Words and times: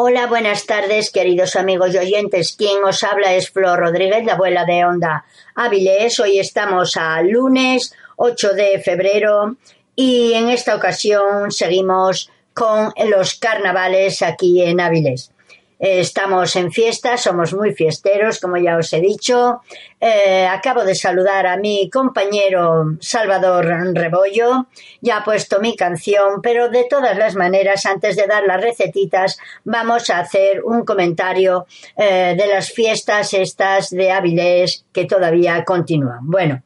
Hola, 0.00 0.28
buenas 0.28 0.64
tardes, 0.64 1.10
queridos 1.10 1.56
amigos 1.56 1.92
y 1.92 1.98
oyentes. 1.98 2.54
Quien 2.56 2.84
os 2.84 3.02
habla 3.02 3.34
es 3.34 3.50
Flor 3.50 3.80
Rodríguez, 3.80 4.24
la 4.24 4.34
abuela 4.34 4.64
de 4.64 4.84
Onda 4.84 5.24
Áviles. 5.56 6.20
Hoy 6.20 6.38
estamos 6.38 6.96
a 6.96 7.20
lunes 7.22 7.92
8 8.14 8.52
de 8.52 8.80
febrero 8.80 9.56
y 9.96 10.34
en 10.34 10.50
esta 10.50 10.76
ocasión 10.76 11.50
seguimos 11.50 12.30
con 12.54 12.92
los 13.10 13.34
carnavales 13.34 14.22
aquí 14.22 14.62
en 14.62 14.80
Áviles. 14.80 15.32
Estamos 15.78 16.56
en 16.56 16.72
fiesta, 16.72 17.16
somos 17.16 17.54
muy 17.54 17.72
fiesteros, 17.72 18.40
como 18.40 18.56
ya 18.56 18.76
os 18.76 18.92
he 18.92 19.00
dicho. 19.00 19.62
Eh, 20.00 20.44
acabo 20.46 20.84
de 20.84 20.96
saludar 20.96 21.46
a 21.46 21.56
mi 21.56 21.88
compañero 21.88 22.96
Salvador 23.00 23.66
Rebollo. 23.94 24.66
Ya 25.00 25.18
ha 25.18 25.24
puesto 25.24 25.60
mi 25.60 25.76
canción, 25.76 26.42
pero 26.42 26.68
de 26.68 26.86
todas 26.90 27.16
las 27.16 27.36
maneras, 27.36 27.86
antes 27.86 28.16
de 28.16 28.26
dar 28.26 28.42
las 28.42 28.60
recetitas, 28.60 29.38
vamos 29.62 30.10
a 30.10 30.18
hacer 30.18 30.64
un 30.64 30.84
comentario 30.84 31.66
eh, 31.96 32.34
de 32.36 32.46
las 32.48 32.72
fiestas 32.72 33.32
estas 33.34 33.90
de 33.90 34.10
Avilés 34.10 34.84
que 34.92 35.04
todavía 35.04 35.64
continúan. 35.64 36.20
Bueno. 36.22 36.62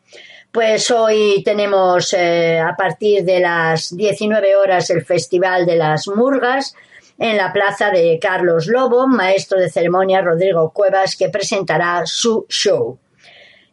Pues 0.52 0.90
hoy 0.90 1.42
tenemos 1.42 2.12
eh, 2.12 2.60
a 2.60 2.76
partir 2.76 3.24
de 3.24 3.40
las 3.40 3.96
19 3.96 4.54
horas 4.56 4.90
el 4.90 5.02
Festival 5.02 5.64
de 5.64 5.76
las 5.76 6.08
Murgas, 6.08 6.74
en 7.22 7.36
la 7.36 7.52
plaza 7.52 7.92
de 7.92 8.18
Carlos 8.20 8.66
Lobo, 8.66 9.06
maestro 9.06 9.60
de 9.60 9.70
ceremonia 9.70 10.22
Rodrigo 10.22 10.72
Cuevas, 10.72 11.14
que 11.14 11.28
presentará 11.28 12.02
su 12.04 12.46
show. 12.48 12.98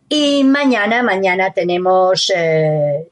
Y 0.08 0.44
mañana, 0.44 1.02
mañana 1.02 1.52
tenemos, 1.52 2.32
eh, 2.36 3.10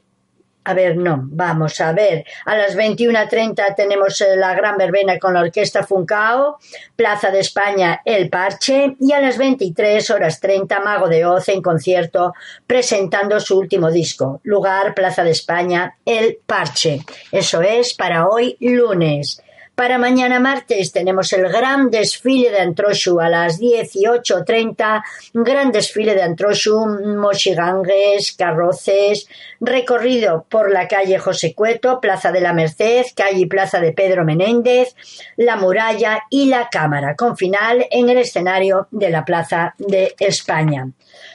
a 0.64 0.74
ver, 0.76 0.96
no, 0.96 1.22
vamos 1.24 1.82
a 1.82 1.92
ver, 1.92 2.24
a 2.46 2.56
las 2.56 2.78
21.30 2.78 3.74
tenemos 3.76 4.22
eh, 4.22 4.36
la 4.36 4.54
gran 4.54 4.78
verbena 4.78 5.18
con 5.18 5.34
la 5.34 5.42
orquesta 5.42 5.82
Funcao, 5.82 6.60
Plaza 6.96 7.32
de 7.32 7.40
España 7.40 8.02
El 8.06 8.30
Parche, 8.30 8.96
y 9.00 9.14
a 9.14 9.22
las 9.22 9.40
23 9.40 10.08
horas 10.12 10.40
30 10.40 10.80
Mago 10.82 11.08
de 11.08 11.26
Oz 11.26 11.50
en 11.50 11.64
concierto 11.64 12.36
presentando 12.68 13.40
su 13.40 13.58
último 13.58 13.90
disco, 13.90 14.40
lugar 14.44 14.94
Plaza 14.94 15.24
de 15.24 15.32
España 15.32 15.98
El 16.06 16.38
Parche. 16.46 17.00
Eso 17.32 17.64
es 17.64 17.96
para 17.96 18.28
hoy 18.28 18.56
lunes. 18.60 19.42
Para 19.78 20.00
mañana 20.00 20.40
martes 20.40 20.92
tenemos 20.92 21.32
el 21.34 21.48
gran 21.50 21.92
desfile 21.92 22.50
de 22.50 22.62
Antroshu 22.62 23.20
a 23.20 23.30
las 23.30 23.60
18.30, 23.60 25.04
gran 25.36 25.72
desfile 25.72 26.16
de 26.16 26.24
Antroshu, 26.24 26.84
mochigangues, 27.16 28.32
carroces, 28.36 29.30
recorrido 29.60 30.48
por 30.50 30.72
la 30.72 30.88
calle 30.88 31.20
José 31.20 31.54
Cueto, 31.54 32.02
Plaza 32.02 32.32
de 32.32 32.42
la 32.42 32.54
Merced, 32.54 33.06
calle 33.16 33.42
y 33.42 33.46
Plaza 33.46 33.80
de 33.80 33.92
Pedro 33.92 34.26
Menéndez, 34.26 34.96
la 35.36 35.58
muralla 35.58 36.24
y 36.32 36.48
la 36.48 36.70
cámara, 36.70 37.16
con 37.16 37.38
final 37.38 37.86
en 37.92 38.10
el 38.10 38.18
escenario 38.18 38.88
de 38.90 39.12
la 39.12 39.24
Plaza 39.26 39.76
de 39.78 40.16
España. 40.18 40.90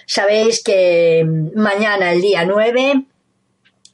Sabéis 0.04 0.64
que 0.64 1.24
mañana, 1.54 2.10
el 2.10 2.20
día 2.20 2.44
9, 2.44 3.04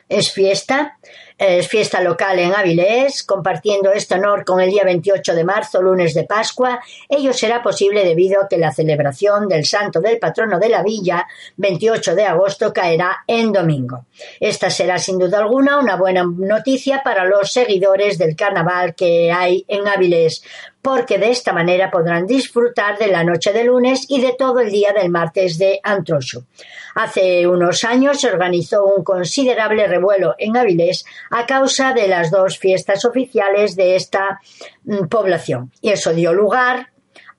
es 0.08 0.32
fiesta 0.32 0.97
es 1.38 1.68
fiesta 1.68 2.00
local 2.00 2.40
en 2.40 2.52
Avilés, 2.52 3.22
compartiendo 3.22 3.92
este 3.92 4.16
honor 4.16 4.44
con 4.44 4.60
el 4.60 4.70
día 4.70 4.82
28 4.84 5.34
de 5.36 5.44
marzo, 5.44 5.80
lunes 5.80 6.12
de 6.12 6.24
Pascua. 6.24 6.80
Ello 7.08 7.32
será 7.32 7.62
posible 7.62 8.04
debido 8.04 8.42
a 8.42 8.48
que 8.48 8.58
la 8.58 8.72
celebración 8.72 9.46
del 9.48 9.64
santo 9.64 10.00
del 10.00 10.18
patrono 10.18 10.58
de 10.58 10.68
la 10.68 10.82
villa, 10.82 11.28
28 11.56 12.16
de 12.16 12.24
agosto, 12.24 12.72
caerá 12.72 13.18
en 13.28 13.52
domingo. 13.52 14.06
Esta 14.40 14.68
será 14.68 14.98
sin 14.98 15.18
duda 15.18 15.38
alguna 15.38 15.78
una 15.78 15.94
buena 15.94 16.24
noticia 16.24 17.02
para 17.04 17.24
los 17.24 17.52
seguidores 17.52 18.18
del 18.18 18.34
carnaval 18.34 18.96
que 18.96 19.30
hay 19.30 19.64
en 19.68 19.86
Avilés, 19.86 20.42
porque 20.82 21.18
de 21.18 21.30
esta 21.30 21.52
manera 21.52 21.90
podrán 21.90 22.26
disfrutar 22.26 22.98
de 22.98 23.08
la 23.08 23.24
noche 23.24 23.52
de 23.52 23.64
lunes 23.64 24.06
y 24.08 24.20
de 24.20 24.34
todo 24.38 24.60
el 24.60 24.70
día 24.70 24.92
del 24.92 25.10
martes 25.10 25.58
de 25.58 25.80
Antroshu. 25.82 26.44
Hace 26.94 27.46
unos 27.46 27.84
años 27.84 28.20
se 28.20 28.28
organizó 28.28 28.84
un 28.84 29.04
considerable 29.04 29.86
revuelo 29.86 30.34
en 30.38 30.56
Avilés 30.56 31.04
a 31.30 31.46
causa 31.46 31.92
de 31.92 32.08
las 32.08 32.30
dos 32.30 32.58
fiestas 32.58 33.04
oficiales 33.04 33.76
de 33.76 33.96
esta 33.96 34.40
mm, 34.84 35.06
población 35.06 35.72
y 35.80 35.90
eso 35.90 36.12
dio 36.12 36.32
lugar 36.32 36.88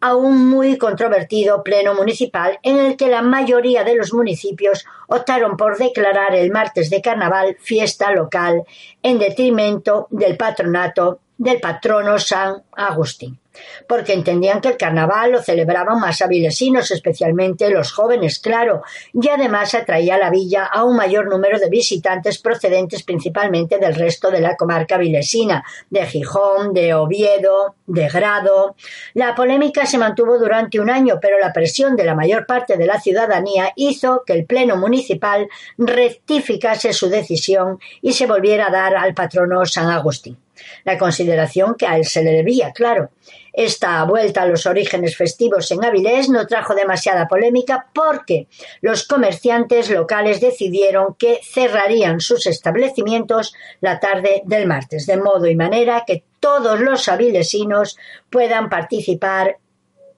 a 0.02 0.16
un 0.16 0.50
muy 0.50 0.78
controvertido 0.78 1.64
pleno 1.64 1.94
municipal 1.94 2.58
en 2.64 2.78
el 2.78 2.96
que 2.96 3.08
la 3.08 3.22
mayoría 3.22 3.84
de 3.84 3.96
los 3.96 4.14
municipios 4.14 4.86
optaron 5.08 5.58
por 5.58 5.78
declarar 5.78 6.36
el 6.36 6.52
martes 6.52 6.90
de 6.90 7.02
carnaval 7.02 7.58
fiesta 7.60 8.12
local 8.12 8.64
en 9.04 9.20
detrimento 9.20 10.08
del 10.10 10.38
patronato 10.38 11.20
del 11.40 11.62
patrono 11.62 12.20
San 12.20 12.64
Agustín, 12.76 13.40
porque 13.88 14.12
entendían 14.12 14.60
que 14.60 14.68
el 14.68 14.78
carnaval 14.78 15.32
lo 15.32 15.42
celebraban 15.42 15.98
más 15.98 16.22
avilesinos, 16.22 16.92
especialmente 16.92 17.70
los 17.70 17.94
jóvenes, 17.94 18.40
claro, 18.40 18.84
y 19.14 19.30
además 19.30 19.74
atraía 19.74 20.16
a 20.16 20.20
la 20.20 20.30
villa 20.30 20.66
a 20.66 20.84
un 20.84 20.98
mayor 20.98 21.30
número 21.30 21.58
de 21.58 21.70
visitantes 21.70 22.40
procedentes 22.40 23.04
principalmente 23.04 23.78
del 23.78 23.96
resto 23.96 24.30
de 24.32 24.42
la 24.42 24.58
comarca 24.58 24.96
avilesina, 24.96 25.64
de 25.90 26.06
Gijón, 26.06 26.74
de 26.74 26.94
Oviedo, 26.94 27.76
de 27.88 28.10
Grado. 28.10 28.76
La 29.14 29.34
polémica 29.34 29.86
se 29.86 29.98
mantuvo 29.98 30.38
durante 30.38 30.82
un 30.82 30.90
año, 30.90 31.20
pero 31.22 31.40
la 31.40 31.54
presión 31.54 31.96
de 31.96 32.04
la 32.04 32.16
mayor 32.16 32.46
parte 32.46 32.76
de 32.76 32.86
la 32.86 33.00
ciudadanía 33.00 33.72
hizo 33.78 34.24
que 34.26 34.34
el 34.34 34.46
Pleno 34.46 34.76
Municipal 34.76 35.48
rectificase 35.78 36.92
su 36.92 37.08
decisión 37.08 37.80
y 38.02 38.12
se 38.12 38.28
volviera 38.28 38.68
a 38.68 38.72
dar 38.72 38.98
al 38.98 39.14
patrono 39.14 39.66
San 39.66 39.88
Agustín 39.88 40.38
la 40.84 40.98
consideración 40.98 41.76
que 41.76 41.88
a 41.88 41.98
él 41.98 42.06
se 42.06 42.24
le 42.24 42.32
debía, 42.32 42.72
claro. 42.72 43.12
Esta 43.54 44.04
vuelta 44.04 44.44
a 44.44 44.46
los 44.46 44.66
orígenes 44.66 45.18
festivos 45.18 45.72
en 45.72 45.84
Avilés 45.84 46.30
no 46.30 46.46
trajo 46.48 46.76
demasiada 46.76 47.28
polémica 47.28 47.88
porque 47.94 48.48
los 48.82 49.08
comerciantes 49.08 49.90
locales 49.90 50.40
decidieron 50.40 51.16
que 51.16 51.40
cerrarían 51.44 52.22
sus 52.22 52.46
establecimientos 52.46 53.54
la 53.82 54.00
tarde 54.00 54.44
del 54.46 54.68
martes, 54.68 55.06
de 55.08 55.18
modo 55.18 55.48
y 55.48 55.56
manera 55.56 56.04
que 56.06 56.24
todos 56.40 56.80
los 56.80 57.10
avilesinos 57.10 57.98
puedan 58.30 58.70
participar 58.70 59.58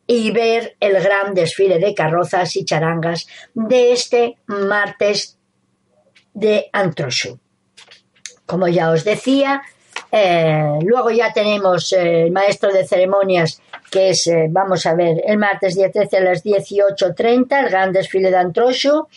y 0.06 0.32
ver 0.32 0.76
el 0.80 1.02
gran 1.02 1.34
desfile 1.34 1.80
de 1.80 1.96
carrozas 1.96 2.56
y 2.58 2.66
charangas 2.66 3.28
de 3.54 3.94
este 3.94 4.38
martes 4.46 5.38
de 6.34 6.70
Antroshu. 6.74 7.40
Como 8.46 8.68
ya 8.68 8.92
os 8.92 9.06
decía, 9.06 9.62
eh, 10.12 10.80
luego 10.84 11.10
ya 11.10 11.32
tenemos 11.32 11.94
eh, 11.94 12.24
el 12.24 12.32
maestro 12.32 12.72
de 12.72 12.86
ceremonias, 12.86 13.62
que 13.90 14.10
es, 14.10 14.28
eh, 14.28 14.48
vamos 14.50 14.86
a 14.86 14.94
ver, 14.94 15.22
el 15.26 15.38
martes 15.38 15.76
día 15.76 15.90
13 15.90 16.18
a 16.18 16.22
las 16.22 16.44
18.30, 16.44 17.64
el 17.64 17.70
gran 17.70 17.94
desfile 17.94 18.30
de 18.30 18.38
Antroshu, 18.38 19.08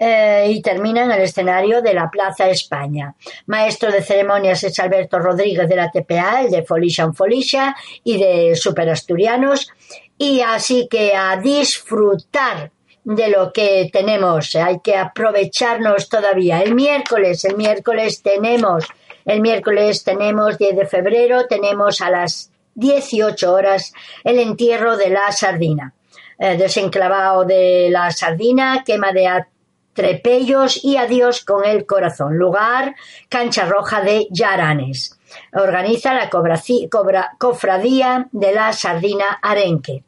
y 0.00 0.62
termina 0.62 1.02
en 1.02 1.10
el 1.10 1.22
escenario 1.22 1.82
de 1.82 1.92
la 1.92 2.08
Plaza 2.08 2.48
España. 2.48 3.16
Maestro 3.46 3.90
de 3.90 4.00
ceremonias 4.00 4.62
es 4.62 4.78
Alberto 4.78 5.18
Rodríguez 5.18 5.68
de 5.68 5.74
la 5.74 5.90
TPA, 5.90 6.42
el 6.42 6.50
de 6.52 6.62
Folisha 6.62 7.02
en 7.02 7.14
Folisha 7.14 7.74
y 8.04 8.16
de 8.16 8.54
Super 8.54 8.88
Asturianos. 8.90 9.72
Y 10.16 10.40
así 10.40 10.86
que 10.88 11.16
a 11.16 11.36
disfrutar 11.38 12.70
de 13.02 13.28
lo 13.28 13.52
que 13.52 13.90
tenemos, 13.92 14.54
hay 14.54 14.78
que 14.84 14.94
aprovecharnos 14.94 16.08
todavía. 16.08 16.60
El 16.60 16.76
miércoles, 16.76 17.44
el 17.44 17.56
miércoles 17.56 18.22
tenemos 18.22 18.84
el 19.28 19.42
miércoles 19.42 20.04
tenemos 20.04 20.56
10 20.56 20.74
de 20.74 20.86
febrero, 20.86 21.46
tenemos 21.46 22.00
a 22.00 22.10
las 22.10 22.50
18 22.76 23.52
horas 23.52 23.92
el 24.24 24.38
entierro 24.38 24.96
de 24.96 25.10
la 25.10 25.30
sardina. 25.32 25.92
Eh, 26.38 26.56
desenclavado 26.56 27.44
de 27.44 27.88
la 27.90 28.10
sardina, 28.10 28.84
quema 28.86 29.12
de 29.12 29.26
atrepellos 29.26 30.82
y 30.82 30.96
adiós 30.96 31.44
con 31.44 31.66
el 31.66 31.84
corazón. 31.84 32.38
Lugar, 32.38 32.94
cancha 33.28 33.66
roja 33.66 34.00
de 34.00 34.28
Yaranes. 34.30 35.18
Organiza 35.52 36.14
la 36.14 36.30
cofradía 36.30 38.28
de 38.32 38.52
la 38.54 38.72
sardina 38.72 39.40
arenque. 39.42 40.04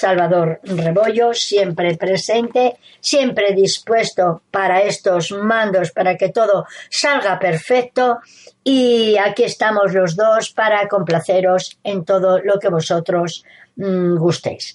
Salvador 0.00 0.60
Rebollo, 0.64 1.34
siempre 1.34 1.94
presente, 1.96 2.78
siempre 3.00 3.52
dispuesto 3.54 4.42
para 4.50 4.80
estos 4.80 5.30
mandos, 5.30 5.90
para 5.90 6.16
que 6.16 6.30
todo 6.30 6.64
salga 6.88 7.38
perfecto. 7.38 8.20
Y 8.64 9.18
aquí 9.18 9.44
estamos 9.44 9.92
los 9.92 10.16
dos 10.16 10.50
para 10.50 10.88
complaceros 10.88 11.78
en 11.84 12.04
todo 12.04 12.38
lo 12.38 12.58
que 12.58 12.70
vosotros 12.70 13.44
mm, 13.76 14.16
gustéis. 14.16 14.74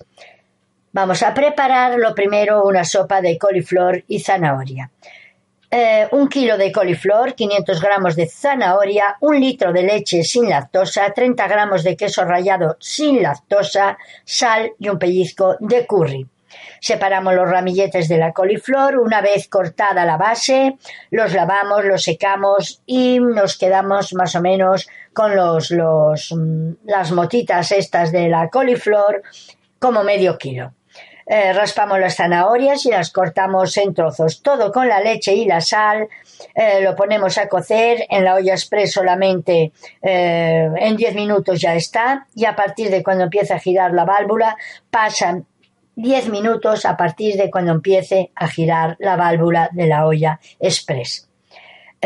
Vamos 0.92 1.24
a 1.24 1.34
preparar 1.34 1.98
lo 1.98 2.14
primero 2.14 2.64
una 2.64 2.84
sopa 2.84 3.20
de 3.20 3.38
coliflor 3.38 4.04
y 4.08 4.20
zanahoria. 4.20 4.92
Eh, 5.78 6.08
un 6.12 6.30
kilo 6.30 6.58
de 6.58 6.72
coliflor, 6.72 7.36
500 7.36 7.82
gramos 7.82 8.16
de 8.16 8.28
zanahoria, 8.28 9.18
un 9.20 9.38
litro 9.38 9.74
de 9.74 9.84
leche 9.84 10.24
sin 10.24 10.48
lactosa, 10.48 11.12
30 11.12 11.50
gramos 11.50 11.84
de 11.84 11.98
queso 11.98 12.24
rallado 12.24 12.78
sin 12.80 13.22
lactosa, 13.22 13.98
sal 14.24 14.72
y 14.80 14.88
un 14.88 14.98
pellizco 14.98 15.58
de 15.60 15.86
curry. 15.86 16.26
Separamos 16.80 17.36
los 17.36 17.50
ramilletes 17.50 18.08
de 18.08 18.18
la 18.18 18.32
coliflor, 18.32 19.00
una 19.00 19.20
vez 19.20 19.50
cortada 19.50 20.06
la 20.06 20.16
base, 20.16 20.78
los 21.12 21.34
lavamos, 21.34 21.84
los 21.84 22.04
secamos 22.04 22.82
y 22.86 23.20
nos 23.20 23.58
quedamos 23.58 24.14
más 24.14 24.34
o 24.38 24.42
menos 24.42 24.88
con 25.12 25.36
los, 25.36 25.74
mm, 25.74 26.86
las 26.86 27.12
motitas 27.12 27.74
estas 27.74 28.14
de 28.14 28.30
la 28.30 28.48
coliflor 28.48 29.24
como 29.78 30.06
medio 30.06 30.38
kilo. 30.38 30.72
Eh, 31.28 31.54
raspamos 31.54 32.00
las 32.00 32.16
zanahorias 32.16 32.86
y 32.86 32.92
las 32.92 33.10
cortamos 33.12 33.76
en 33.78 33.96
trozos, 33.96 34.44
todo 34.44 34.72
con 34.72 34.88
la 34.88 35.00
leche 35.00 35.34
y 35.34 35.46
la 35.46 35.60
sal, 35.60 36.08
eh, 36.54 36.82
lo 36.82 36.96
ponemos 36.96 37.40
a 37.40 37.48
cocer 37.48 38.06
en 38.10 38.24
la 38.24 38.36
olla 38.36 38.54
express 38.54 38.94
solamente 38.94 39.72
eh, 40.04 40.70
en 40.78 40.96
10 40.96 41.16
minutos 41.16 41.60
ya 41.60 41.74
está 41.74 42.28
y 42.36 42.46
a 42.46 42.56
partir 42.56 42.92
de 42.92 43.02
cuando 43.02 43.24
empiece 43.24 43.54
a 43.54 43.60
girar 43.60 43.92
la 43.94 44.06
válvula 44.06 44.56
pasan 44.92 45.48
10 45.96 46.30
minutos 46.30 46.86
a 46.86 46.96
partir 46.96 47.38
de 47.38 47.50
cuando 47.50 47.72
empiece 47.72 48.32
a 48.36 48.48
girar 48.48 48.96
la 49.00 49.16
válvula 49.16 49.70
de 49.72 49.88
la 49.88 50.06
olla 50.06 50.40
express. 50.60 51.28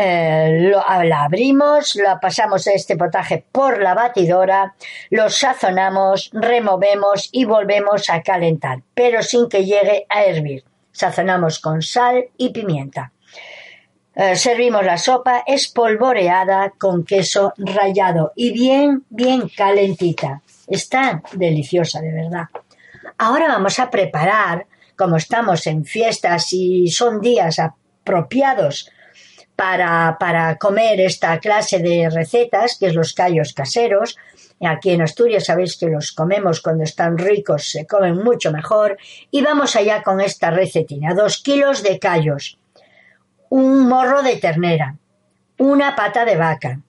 Eh, 0.02 0.72
la 1.04 1.24
abrimos, 1.24 1.94
la 1.96 2.18
pasamos 2.18 2.66
este 2.66 2.96
potaje 2.96 3.44
por 3.52 3.82
la 3.82 3.92
batidora, 3.92 4.74
lo 5.10 5.28
sazonamos, 5.28 6.30
removemos 6.32 7.28
y 7.32 7.44
volvemos 7.44 8.08
a 8.08 8.22
calentar, 8.22 8.78
pero 8.94 9.22
sin 9.22 9.46
que 9.46 9.66
llegue 9.66 10.06
a 10.08 10.24
hervir. 10.24 10.64
Sazonamos 10.90 11.58
con 11.58 11.82
sal 11.82 12.24
y 12.38 12.48
pimienta. 12.48 13.12
Eh, 14.14 14.36
servimos 14.36 14.86
la 14.86 14.96
sopa 14.96 15.44
espolvoreada 15.46 16.72
con 16.78 17.04
queso 17.04 17.52
rallado 17.58 18.32
y 18.34 18.52
bien, 18.52 19.04
bien 19.10 19.50
calentita. 19.54 20.40
Está 20.66 21.22
deliciosa, 21.32 22.00
de 22.00 22.12
verdad. 22.12 22.46
Ahora 23.18 23.48
vamos 23.48 23.78
a 23.78 23.90
preparar, 23.90 24.64
como 24.96 25.16
estamos 25.16 25.66
en 25.66 25.84
fiestas 25.84 26.54
y 26.54 26.88
son 26.88 27.20
días 27.20 27.58
apropiados 27.58 28.90
para, 30.18 30.56
comer 30.58 31.00
esta 31.00 31.38
clase 31.38 31.80
de 31.80 32.08
recetas, 32.08 32.78
que 32.78 32.86
es 32.86 32.94
los 32.94 33.12
callos 33.12 33.52
caseros. 33.52 34.16
Aquí 34.60 34.90
en 34.90 35.02
Asturias 35.02 35.44
sabéis 35.44 35.76
que 35.76 35.88
los 35.88 36.12
comemos 36.12 36.62
cuando 36.62 36.84
están 36.84 37.18
ricos, 37.18 37.70
se 37.70 37.86
comen 37.86 38.16
mucho 38.16 38.52
mejor. 38.52 38.96
Y 39.30 39.42
vamos 39.42 39.76
allá 39.76 40.02
con 40.02 40.20
esta 40.22 40.50
recetina. 40.50 41.12
Dos 41.14 41.42
kilos 41.42 41.82
de 41.82 41.98
callos, 41.98 42.58
un 43.50 43.86
morro 43.86 44.22
de 44.22 44.36
ternera, 44.36 44.96
una 45.58 45.94
pata 45.94 46.24
de 46.24 46.36
vaca, 46.36 46.80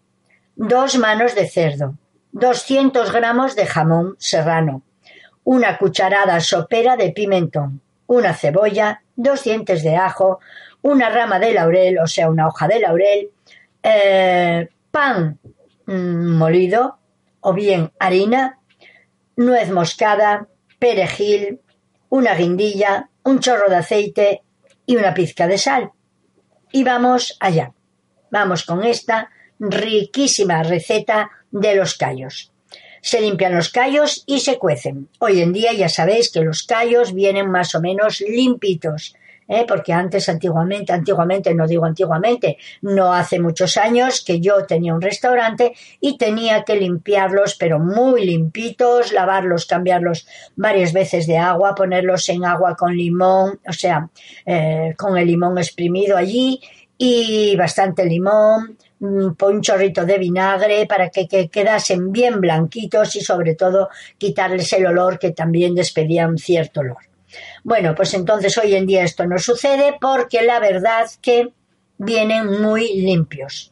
dos 0.55 0.97
manos 0.97 1.35
de 1.35 1.49
cerdo, 1.49 1.95
200 2.31 3.11
gramos 3.11 3.57
de 3.57 3.65
jamón 3.65 4.15
serrano, 4.17 4.81
una 5.43 5.77
cucharada 5.77 6.39
sopera 6.39 6.95
de 6.95 7.11
pimentón, 7.11 7.81
una 8.07 8.33
cebolla, 8.33 9.01
dos 9.17 9.43
dientes 9.43 9.83
de 9.83 9.97
ajo, 9.97 10.39
una 10.81 11.09
rama 11.09 11.39
de 11.39 11.53
laurel, 11.53 11.99
o 11.99 12.07
sea, 12.07 12.29
una 12.29 12.47
hoja 12.47 12.67
de 12.67 12.79
laurel, 12.79 13.29
eh, 13.83 14.69
pan 14.89 15.39
mm, 15.85 16.37
molido 16.37 16.97
o 17.41 17.53
bien 17.53 17.91
harina, 17.99 18.59
nuez 19.35 19.71
moscada, 19.71 20.47
perejil, 20.79 21.59
una 22.09 22.35
guindilla, 22.35 23.09
un 23.23 23.39
chorro 23.39 23.69
de 23.69 23.77
aceite 23.77 24.41
y 24.85 24.97
una 24.97 25.13
pizca 25.13 25.47
de 25.47 25.57
sal. 25.57 25.91
Y 26.71 26.83
vamos 26.83 27.37
allá. 27.39 27.73
Vamos 28.29 28.63
con 28.63 28.83
esta 28.83 29.29
riquísima 29.59 30.63
receta 30.63 31.29
de 31.51 31.75
los 31.75 31.95
callos. 31.95 32.51
Se 33.01 33.19
limpian 33.19 33.55
los 33.55 33.69
callos 33.69 34.23
y 34.25 34.39
se 34.41 34.57
cuecen. 34.57 35.09
Hoy 35.19 35.41
en 35.41 35.53
día 35.53 35.73
ya 35.73 35.89
sabéis 35.89 36.31
que 36.31 36.41
los 36.41 36.63
callos 36.63 37.13
vienen 37.13 37.49
más 37.49 37.73
o 37.75 37.81
menos 37.81 38.21
limpitos. 38.21 39.15
¿Eh? 39.51 39.65
porque 39.67 39.91
antes, 39.91 40.29
antiguamente, 40.29 40.93
antiguamente, 40.93 41.53
no 41.53 41.67
digo 41.67 41.85
antiguamente, 41.85 42.57
no 42.81 43.13
hace 43.13 43.37
muchos 43.39 43.75
años 43.75 44.23
que 44.25 44.39
yo 44.39 44.65
tenía 44.65 44.95
un 44.95 45.01
restaurante 45.01 45.73
y 45.99 46.17
tenía 46.17 46.63
que 46.63 46.77
limpiarlos, 46.77 47.55
pero 47.55 47.77
muy 47.77 48.25
limpitos, 48.25 49.11
lavarlos, 49.11 49.65
cambiarlos 49.65 50.25
varias 50.55 50.93
veces 50.93 51.27
de 51.27 51.37
agua, 51.37 51.75
ponerlos 51.75 52.29
en 52.29 52.45
agua 52.45 52.75
con 52.75 52.95
limón, 52.95 53.59
o 53.67 53.73
sea, 53.73 54.09
eh, 54.45 54.93
con 54.97 55.17
el 55.17 55.27
limón 55.27 55.57
exprimido 55.57 56.15
allí 56.15 56.61
y 56.97 57.55
bastante 57.57 58.05
limón, 58.05 58.77
un 59.01 59.61
chorrito 59.61 60.05
de 60.05 60.17
vinagre 60.17 60.85
para 60.85 61.09
que, 61.09 61.27
que, 61.27 61.49
quedasen 61.49 62.11
bien 62.11 62.39
blanquitos 62.39 63.15
y 63.15 63.21
sobre 63.21 63.55
todo 63.55 63.89
quitarles 64.17 64.71
el 64.73 64.85
olor 64.85 65.19
que 65.19 65.31
también 65.31 65.75
despedía 65.75 66.27
un 66.27 66.37
cierto 66.37 66.81
olor. 66.81 67.10
Bueno, 67.63 67.95
pues 67.95 68.13
entonces 68.13 68.57
hoy 68.57 68.75
en 68.75 68.85
día 68.85 69.03
esto 69.03 69.25
no 69.25 69.37
sucede 69.37 69.97
porque 69.99 70.41
la 70.41 70.59
verdad 70.59 71.09
que 71.21 71.53
vienen 71.97 72.61
muy 72.61 73.01
limpios. 73.01 73.71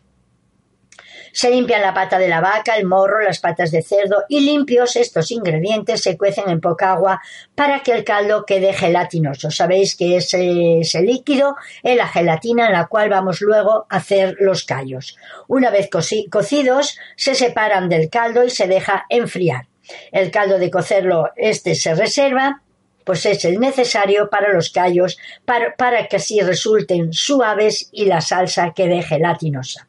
Se 1.32 1.50
limpian 1.50 1.82
la 1.82 1.94
pata 1.94 2.18
de 2.18 2.28
la 2.28 2.42
vaca, 2.42 2.76
el 2.76 2.86
morro, 2.86 3.22
las 3.22 3.40
patas 3.40 3.72
de 3.72 3.84
cerdo 3.84 4.24
y 4.30 4.42
limpios 4.42 4.96
estos 4.96 5.32
ingredientes 5.32 6.02
se 6.02 6.18
cuecen 6.18 6.50
en 6.50 6.60
poca 6.60 6.92
agua 6.92 7.22
para 7.56 7.82
que 7.82 7.92
el 7.92 8.04
caldo 8.04 8.46
quede 8.46 8.74
gelatinoso. 8.74 9.52
Sabéis 9.52 9.96
que 9.96 10.18
ese, 10.18 10.80
ese 10.80 11.02
líquido 11.02 11.56
es 11.84 11.96
la 11.96 12.08
gelatina 12.08 12.68
en 12.68 12.74
la 12.74 12.88
cual 12.88 13.10
vamos 13.10 13.42
luego 13.42 13.86
a 13.90 13.98
hacer 13.98 14.38
los 14.40 14.64
callos. 14.64 15.18
Una 15.48 15.70
vez 15.70 15.90
cocidos 15.90 16.98
se 17.16 17.36
separan 17.36 17.90
del 17.90 18.10
caldo 18.10 18.44
y 18.44 18.50
se 18.50 18.68
deja 18.68 19.06
enfriar. 19.10 19.68
El 20.12 20.32
caldo 20.32 20.60
de 20.60 20.72
cocerlo 20.72 21.30
este 21.36 21.76
se 21.76 21.96
reserva 21.96 22.62
pues 23.04 23.26
es 23.26 23.46
el 23.46 23.60
necesario 23.60 24.30
para 24.30 24.54
los 24.54 24.70
callos 24.70 25.18
para, 25.46 26.08
que 26.08 26.18
así 26.18 26.42
resulten 26.42 27.14
suaves 27.14 27.90
y 27.92 28.06
la 28.06 28.22
salsa 28.22 28.74
quede 28.76 29.02
gelatinosa. 29.02 29.88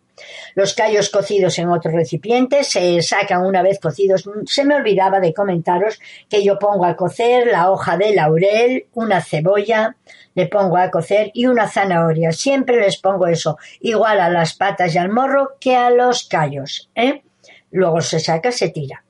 Los 0.54 0.74
callos 0.74 1.08
cocidos 1.10 1.58
en 1.58 1.68
otro 1.68 1.90
recipiente 1.92 2.64
se 2.64 3.00
sacan 3.02 3.44
una 3.44 3.62
vez 3.62 3.78
cocidos. 3.78 4.28
Se 4.46 4.64
me 4.64 4.74
olvidaba 4.74 5.20
de 5.20 5.32
comentaros 5.32 5.98
que 6.28 6.44
yo 6.44 6.58
pongo 6.58 6.84
a 6.84 6.96
cocer 6.96 7.46
la 7.46 7.70
hoja 7.70 7.96
de 7.96 8.14
laurel, 8.14 8.86
una 8.92 9.22
cebolla, 9.22 9.96
le 10.34 10.46
pongo 10.46 10.76
a 10.76 10.90
cocer 10.90 11.30
y 11.34 11.46
una 11.46 11.68
zanahoria. 11.68 12.32
Siempre 12.32 12.80
les 12.80 12.98
pongo 12.98 13.26
eso, 13.26 13.58
igual 13.80 14.20
a 14.20 14.28
las 14.28 14.54
patas 14.54 14.94
y 14.94 14.98
al 14.98 15.10
morro 15.10 15.52
que 15.58 15.76
a 15.76 15.90
los 15.90 16.24
callos. 16.24 16.90
¿eh? 16.94 17.22
Luego 17.70 18.00
se 18.00 18.20
saca, 18.20 18.52
se 18.52 18.68
tira. 18.68 19.04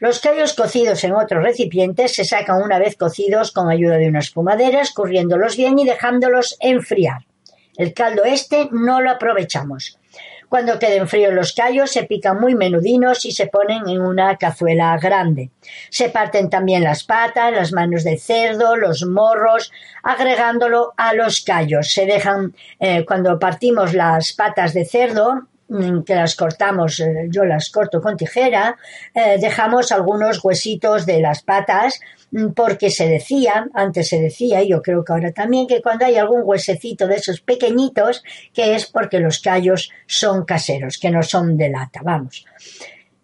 Los 0.00 0.20
callos 0.20 0.54
cocidos 0.54 1.02
en 1.02 1.12
otro 1.12 1.40
recipiente 1.40 2.06
se 2.06 2.24
sacan 2.24 2.62
una 2.62 2.78
vez 2.78 2.96
cocidos 2.96 3.50
con 3.50 3.68
ayuda 3.68 3.96
de 3.96 4.08
una 4.08 4.20
espumadera, 4.20 4.80
escurriéndolos 4.80 5.56
bien 5.56 5.76
y 5.78 5.84
dejándolos 5.84 6.56
enfriar. 6.60 7.26
El 7.76 7.94
caldo 7.94 8.24
este 8.24 8.68
no 8.70 9.00
lo 9.00 9.10
aprovechamos. 9.10 9.98
Cuando 10.48 10.78
queden 10.78 11.08
fríos 11.08 11.34
los 11.34 11.52
callos 11.52 11.90
se 11.90 12.04
pican 12.04 12.40
muy 12.40 12.54
menudinos 12.54 13.24
y 13.24 13.32
se 13.32 13.48
ponen 13.48 13.88
en 13.88 14.00
una 14.00 14.36
cazuela 14.36 14.96
grande. 14.98 15.50
Se 15.90 16.08
parten 16.08 16.48
también 16.48 16.84
las 16.84 17.04
patas, 17.04 17.52
las 17.52 17.72
manos 17.72 18.04
de 18.04 18.18
cerdo, 18.18 18.76
los 18.76 19.04
morros, 19.04 19.72
agregándolo 20.02 20.94
a 20.96 21.12
los 21.12 21.42
callos. 21.42 21.92
Se 21.92 22.06
dejan, 22.06 22.54
eh, 22.80 23.04
cuando 23.04 23.38
partimos 23.38 23.94
las 23.94 24.32
patas 24.32 24.72
de 24.74 24.84
cerdo, 24.86 25.48
que 26.04 26.14
las 26.14 26.34
cortamos, 26.34 27.00
eh, 27.00 27.28
yo 27.30 27.44
las 27.44 27.70
corto 27.70 28.00
con 28.00 28.16
tijera, 28.16 28.76
eh, 29.14 29.36
dejamos 29.38 29.92
algunos 29.92 30.42
huesitos 30.42 31.04
de 31.04 31.20
las 31.20 31.42
patas 31.42 32.00
mm, 32.30 32.48
porque 32.52 32.90
se 32.90 33.08
decía, 33.08 33.66
antes 33.74 34.08
se 34.08 34.18
decía, 34.18 34.62
y 34.62 34.70
yo 34.70 34.80
creo 34.80 35.04
que 35.04 35.12
ahora 35.12 35.32
también, 35.32 35.66
que 35.66 35.82
cuando 35.82 36.06
hay 36.06 36.16
algún 36.16 36.40
huesecito 36.44 37.06
de 37.06 37.16
esos 37.16 37.40
pequeñitos, 37.40 38.22
que 38.54 38.74
es 38.74 38.86
porque 38.86 39.20
los 39.20 39.40
callos 39.40 39.90
son 40.06 40.44
caseros, 40.44 40.96
que 40.98 41.10
no 41.10 41.22
son 41.22 41.56
de 41.56 41.68
lata, 41.68 42.00
vamos. 42.02 42.46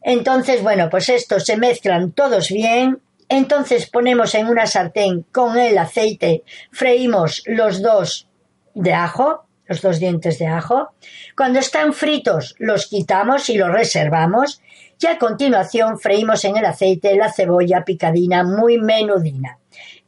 Entonces, 0.02 0.62
bueno, 0.62 0.90
pues 0.90 1.08
estos 1.08 1.44
se 1.44 1.56
mezclan 1.56 2.12
todos 2.12 2.50
bien, 2.50 3.00
entonces 3.30 3.88
ponemos 3.88 4.34
en 4.34 4.48
una 4.48 4.66
sartén 4.66 5.22
con 5.32 5.58
el 5.58 5.78
aceite, 5.78 6.42
freímos 6.70 7.42
los 7.46 7.80
dos 7.80 8.28
de 8.74 8.92
ajo, 8.92 9.46
los 9.66 9.82
dos 9.82 9.98
dientes 9.98 10.38
de 10.38 10.46
ajo. 10.46 10.90
Cuando 11.36 11.58
están 11.58 11.92
fritos 11.92 12.54
los 12.58 12.86
quitamos 12.86 13.48
y 13.48 13.56
los 13.56 13.70
reservamos 13.70 14.60
y 15.00 15.06
a 15.06 15.18
continuación 15.18 15.98
freímos 15.98 16.44
en 16.44 16.56
el 16.56 16.64
aceite 16.64 17.16
la 17.16 17.32
cebolla 17.32 17.84
picadina 17.84 18.44
muy 18.44 18.78
menudina 18.78 19.58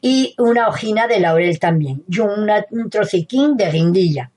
y 0.00 0.34
una 0.38 0.68
hojina 0.68 1.06
de 1.06 1.20
laurel 1.20 1.58
también 1.58 2.04
y 2.08 2.20
un 2.20 2.90
trociquín 2.90 3.56
de 3.56 3.70
guindilla. 3.70 4.30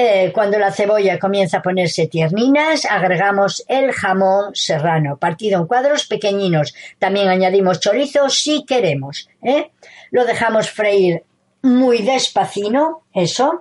Eh, 0.00 0.30
cuando 0.32 0.60
la 0.60 0.70
cebolla 0.70 1.18
comienza 1.18 1.58
a 1.58 1.62
ponerse 1.62 2.06
tierninas, 2.06 2.84
agregamos 2.84 3.64
el 3.66 3.90
jamón 3.90 4.54
serrano, 4.54 5.16
partido 5.16 5.58
en 5.58 5.66
cuadros 5.66 6.06
pequeñinos. 6.06 6.72
También 7.00 7.26
añadimos 7.26 7.80
chorizo 7.80 8.28
si 8.28 8.64
queremos. 8.64 9.28
¿eh? 9.42 9.72
Lo 10.12 10.24
dejamos 10.24 10.70
freír 10.70 11.24
muy 11.62 12.02
despacino, 12.02 13.02
eso, 13.12 13.58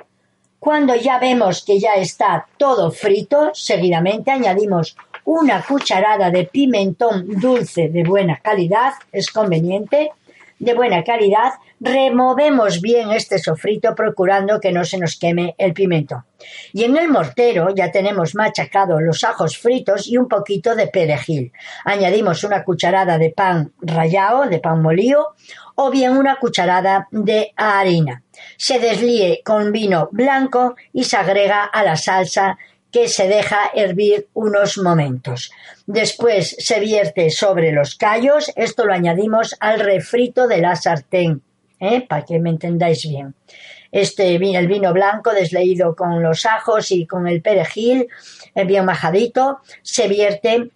cuando 0.60 0.96
ya 0.96 1.20
vemos 1.20 1.64
que 1.64 1.80
ya 1.80 1.96
está 1.96 2.48
todo 2.58 2.92
frito, 2.92 3.52
seguidamente 3.54 4.32
añadimos 4.32 4.96
una 5.24 5.62
cucharada 5.62 6.32
de 6.32 6.46
pimentón 6.46 7.28
dulce 7.40 7.90
de 7.90 8.04
buena 8.04 8.38
calidad, 8.38 8.94
es 9.12 9.30
conveniente, 9.30 10.12
de 10.60 10.74
buena 10.74 11.04
calidad, 11.04 11.54
removemos 11.80 12.82
bien 12.82 13.12
este 13.12 13.38
sofrito 13.38 13.94
procurando 13.94 14.60
que 14.60 14.72
no 14.72 14.84
se 14.84 14.98
nos 14.98 15.18
queme 15.18 15.54
el 15.58 15.74
pimentón. 15.74 16.24
Y 16.74 16.84
en 16.84 16.98
el 16.98 17.10
mortero 17.10 17.74
ya 17.76 17.92
tenemos 17.92 18.36
machacado 18.36 19.00
los 19.00 19.24
ajos 19.24 19.58
fritos 19.58 20.08
y 20.08 20.18
un 20.18 20.28
poquito 20.28 20.76
de 20.76 20.88
perejil. 20.88 21.52
Añadimos 21.84 22.44
una 22.44 22.64
cucharada 22.64 23.18
de 23.18 23.30
pan 23.30 23.74
rallado, 23.82 24.48
de 24.48 24.60
pan 24.60 24.82
molido, 24.82 25.36
o 25.76 25.92
bien 25.92 26.18
una 26.18 26.38
cucharada 26.38 27.08
de 27.12 27.54
harina. 27.56 28.24
Se 28.58 28.80
deslíe 28.80 29.42
con 29.44 29.72
vino 29.72 30.10
blanco 30.12 30.76
y 30.94 31.04
se 31.04 31.18
agrega 31.18 31.64
a 31.64 31.84
la 31.84 31.96
salsa 31.96 32.58
que 32.92 33.08
se 33.08 33.28
deja 33.28 33.72
hervir 33.74 34.28
unos 34.34 34.78
momentos. 34.78 35.52
Después 35.86 36.56
se 36.60 36.80
vierte 36.80 37.30
sobre 37.30 37.72
los 37.72 37.96
callos, 37.96 38.52
esto 38.56 38.86
lo 38.86 38.94
añadimos 38.94 39.56
al 39.60 39.80
refrito 39.80 40.48
de 40.48 40.62
la 40.62 40.76
sartén, 40.76 41.42
¿eh? 41.80 42.02
para 42.02 42.26
que 42.26 42.40
me 42.40 42.50
entendáis 42.50 43.08
bien. 43.08 43.36
Este 43.92 44.36
el 44.36 44.68
vino 44.68 44.94
blanco 44.94 45.32
desleído 45.32 45.96
con 45.96 46.22
los 46.22 46.46
ajos 46.46 46.92
y 46.92 47.06
con 47.06 47.28
el 47.28 47.42
perejil, 47.42 48.08
eh, 48.54 48.66
bien 48.66 48.86
majadito, 48.86 49.60
se 49.82 50.08
vierte 50.08 50.72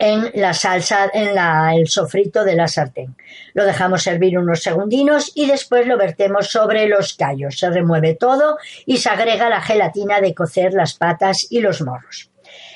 en 0.00 0.30
la 0.34 0.54
salsa, 0.54 1.10
en 1.12 1.34
la, 1.34 1.74
el 1.74 1.86
sofrito 1.86 2.42
de 2.42 2.56
la 2.56 2.66
sartén. 2.68 3.14
Lo 3.52 3.66
dejamos 3.66 4.02
servir 4.02 4.38
unos 4.38 4.62
segundinos 4.62 5.30
y 5.34 5.46
después 5.46 5.86
lo 5.86 5.98
vertemos 5.98 6.48
sobre 6.50 6.88
los 6.88 7.12
callos. 7.12 7.58
Se 7.58 7.68
remueve 7.68 8.14
todo 8.14 8.56
y 8.86 8.96
se 8.96 9.10
agrega 9.10 9.50
la 9.50 9.60
gelatina 9.60 10.22
de 10.22 10.34
cocer 10.34 10.72
las 10.72 10.94
patas 10.94 11.46
y 11.50 11.60
los 11.60 11.82
morros. 11.82 12.30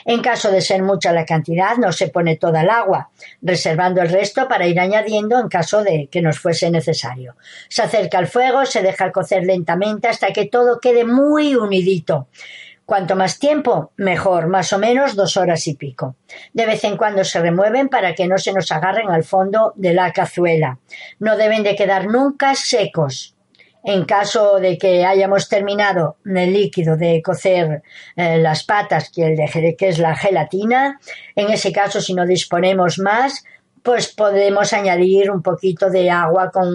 En 0.05 0.21
caso 0.21 0.51
de 0.51 0.61
ser 0.61 0.83
mucha 0.83 1.13
la 1.13 1.25
cantidad, 1.25 1.77
no 1.79 1.91
se 1.91 2.09
pone 2.09 2.37
toda 2.37 2.61
el 2.61 2.69
agua, 2.69 3.09
reservando 3.41 4.03
el 4.03 4.11
resto 4.11 4.47
para 4.47 4.67
ir 4.67 4.79
añadiendo 4.79 5.39
en 5.41 5.49
caso 5.49 5.83
de 5.83 6.09
que 6.11 6.21
nos 6.21 6.39
fuese 6.39 6.71
necesario. 6.71 7.37
Se 7.71 7.83
acerca 7.83 8.19
al 8.19 8.27
fuego, 8.27 8.67
se 8.67 8.83
deja 8.83 9.13
cocer 9.13 9.45
lentamente 9.45 10.09
hasta 10.09 10.31
que 10.33 10.45
todo 10.45 10.79
quede 10.79 11.07
muy 11.07 11.55
unidito. 11.55 12.29
Cuanto 12.87 13.17
más 13.17 13.39
tiempo, 13.39 13.93
mejor, 13.97 14.49
más 14.49 14.73
o 14.75 14.79
menos 14.79 15.17
dos 15.17 15.39
horas 15.39 15.67
y 15.69 15.75
pico. 15.75 16.17
De 16.53 16.67
vez 16.67 16.85
en 16.85 16.99
cuando 16.99 17.25
se 17.25 17.41
remueven 17.41 17.89
para 17.89 18.15
que 18.15 18.27
no 18.27 18.37
se 18.37 18.53
nos 18.53 18.71
agarren 18.71 19.11
al 19.11 19.25
fondo 19.25 19.73
de 19.77 19.95
la 19.95 20.13
cazuela. 20.13 20.79
No 21.19 21.37
deben 21.37 21.63
de 21.63 21.77
quedar 21.77 22.07
nunca 22.07 22.55
secos. 22.55 23.35
En 23.83 24.05
caso 24.05 24.61
de 24.61 24.79
que 24.79 25.05
hayamos 25.05 25.49
terminado 25.49 26.17
el 26.25 26.53
líquido 26.53 26.97
de 26.97 27.21
cocer 27.23 27.83
eh, 28.17 28.39
las 28.39 28.65
patas, 28.65 29.11
que, 29.11 29.35
que 29.79 29.89
es 29.89 29.99
la 29.99 30.17
gelatina, 30.17 31.01
en 31.35 31.51
ese 31.51 31.73
caso, 31.73 32.01
si 32.01 32.15
no 32.15 32.27
disponemos 32.27 32.99
más, 32.99 33.45
pues 33.83 34.09
podemos 34.15 34.73
añadir 34.73 35.31
un 35.31 35.43
poquito 35.43 35.91
de 35.91 36.11
agua 36.11 36.51
con 36.51 36.67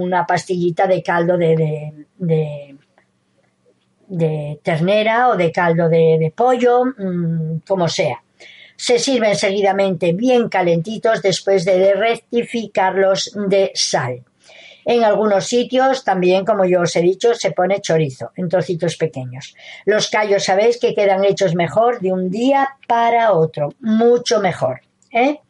una 0.00 0.26
pastillita 0.26 0.86
de 0.86 1.02
caldo 1.02 1.38
de 1.38 2.06
de 2.18 2.76
ternera 4.62 5.28
o 5.28 5.36
de 5.36 5.52
caldo 5.52 5.88
de, 5.88 6.32
pollo, 6.34 6.84
mm, 6.84 7.60
como 7.66 7.88
sea. 7.88 8.22
Se 8.76 8.98
sirven 8.98 9.34
seguidamente 9.34 10.12
bien 10.12 10.48
calentitos 10.48 11.20
después 11.20 11.64
de 11.64 11.94
rectificarlos 11.94 13.32
de 13.48 13.72
sal. 13.74 14.22
En 14.84 15.04
algunos 15.04 15.46
sitios 15.46 16.02
también, 16.02 16.46
como 16.46 16.64
yo 16.64 16.80
os 16.80 16.96
he 16.96 17.02
dicho, 17.02 17.34
se 17.34 17.50
pone 17.50 17.82
chorizo 17.82 18.30
en 18.36 18.48
trocitos 18.48 18.96
pequeños. 18.96 19.54
Los 19.84 20.08
callos 20.08 20.44
sabéis 20.44 20.78
que 20.78 20.94
quedan 20.94 21.24
hechos 21.24 21.54
mejor 21.54 22.00
de 22.00 22.12
un 22.12 22.30
día 22.30 22.70
para 22.86 23.32
otro, 23.32 23.74
mucho 23.80 24.40
mejor. 24.40 24.80
¿eh? 25.12 25.40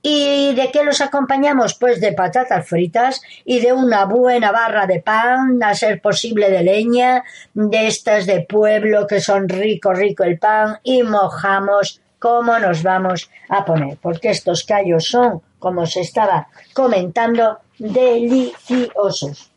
¿Y 0.00 0.54
de 0.54 0.70
qué 0.70 0.84
los 0.84 1.00
acompañamos? 1.00 1.74
Pues 1.74 2.00
de 2.00 2.12
patatas 2.12 2.68
fritas 2.68 3.20
y 3.44 3.60
de 3.60 3.72
una 3.72 4.04
buena 4.04 4.52
barra 4.52 4.86
de 4.86 5.00
pan, 5.00 5.60
a 5.62 5.74
ser 5.74 6.00
posible 6.00 6.50
de 6.50 6.62
leña, 6.62 7.24
de 7.52 7.88
estas 7.88 8.26
de 8.26 8.42
pueblo 8.42 9.06
que 9.06 9.20
son 9.20 9.48
rico, 9.48 9.92
rico 9.92 10.22
el 10.22 10.38
pan 10.38 10.78
y 10.84 11.02
mojamos 11.02 12.00
cómo 12.18 12.58
nos 12.58 12.82
vamos 12.82 13.30
a 13.48 13.64
poner, 13.64 13.98
porque 14.00 14.30
estos 14.30 14.64
callos 14.64 15.04
son, 15.04 15.42
como 15.58 15.86
se 15.86 16.00
estaba 16.00 16.48
comentando, 16.72 17.58
deliciosos, 17.78 19.50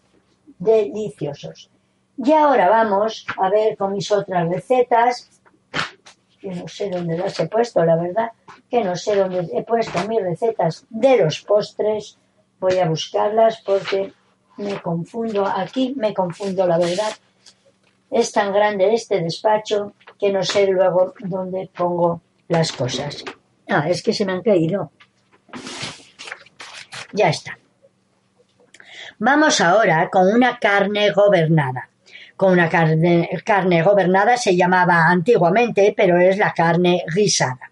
deliciosos. 0.57 1.69
Y 2.17 2.31
ahora 2.33 2.69
vamos 2.69 3.25
a 3.37 3.49
ver 3.49 3.77
con 3.77 3.93
mis 3.93 4.11
otras 4.11 4.47
recetas 4.47 5.40
que 6.41 6.49
no 6.49 6.67
sé 6.67 6.89
dónde 6.89 7.17
las 7.17 7.39
he 7.39 7.47
puesto, 7.47 7.85
la 7.85 7.95
verdad, 7.95 8.31
que 8.69 8.83
no 8.83 8.95
sé 8.95 9.15
dónde 9.15 9.47
he 9.53 9.63
puesto 9.63 10.07
mis 10.07 10.21
recetas 10.21 10.85
de 10.89 11.17
los 11.17 11.41
postres. 11.41 12.17
Voy 12.59 12.79
a 12.79 12.89
buscarlas 12.89 13.61
porque 13.63 14.11
me 14.57 14.81
confundo. 14.81 15.45
Aquí 15.45 15.93
me 15.95 16.13
confundo, 16.13 16.65
la 16.65 16.79
verdad. 16.79 17.11
Es 18.09 18.31
tan 18.31 18.51
grande 18.51 18.93
este 18.93 19.21
despacho 19.21 19.93
que 20.19 20.31
no 20.31 20.43
sé 20.43 20.67
luego 20.67 21.13
dónde 21.19 21.69
pongo 21.73 22.21
las 22.47 22.71
cosas. 22.71 23.23
Ah, 23.69 23.87
es 23.87 24.01
que 24.01 24.13
se 24.13 24.25
me 24.25 24.33
han 24.33 24.41
caído. 24.41 24.91
Ya 27.13 27.29
está. 27.29 27.57
Vamos 29.19 29.61
ahora 29.61 30.09
con 30.09 30.27
una 30.33 30.57
carne 30.57 31.11
gobernada 31.11 31.90
con 32.41 32.53
una 32.53 32.67
carne, 32.67 33.83
gobernada, 33.83 34.35
se 34.35 34.55
llamaba 34.55 35.05
antiguamente, 35.09 35.93
pero 35.95 36.17
es 36.17 36.39
la 36.39 36.51
carne 36.53 37.03
guisada. 37.13 37.69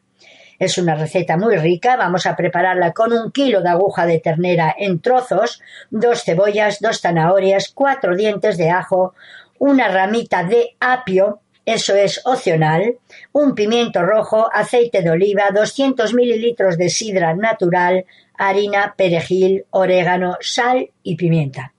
Es 0.60 0.78
una 0.78 0.94
receta 0.94 1.38
muy 1.38 1.58
rica. 1.58 1.96
Vamos 1.96 2.28
a 2.28 2.36
prepararla 2.36 2.94
con 2.94 3.12
un 3.12 3.32
kilo 3.32 3.64
de 3.64 3.70
aguja 3.70 4.06
de 4.06 4.20
ternera 4.20 4.76
en 4.78 5.02
trozos, 5.02 5.60
dos 5.90 6.24
cebollas, 6.24 6.82
dos 6.82 7.02
zanahorias, 7.02 7.72
cuatro 7.74 8.16
dientes 8.16 8.60
de 8.60 8.70
ajo, 8.70 9.16
una 9.58 9.88
ramita 9.88 10.44
de 10.44 10.76
apio, 10.80 11.42
eso 11.66 11.96
es 11.96 12.22
opcional, 12.28 13.00
un 13.32 13.56
pimiento 13.56 14.04
rojo, 14.04 14.52
aceite 14.54 15.02
de 15.02 15.10
oliva, 15.10 15.50
200 15.52 16.14
mililitros 16.14 16.78
de 16.78 16.90
sidra 16.90 17.34
natural, 17.34 18.06
harina, 18.38 18.94
perejil, 18.96 19.66
orégano, 19.72 20.38
sal 20.42 20.92
y 21.02 21.16
pimienta. 21.16 21.74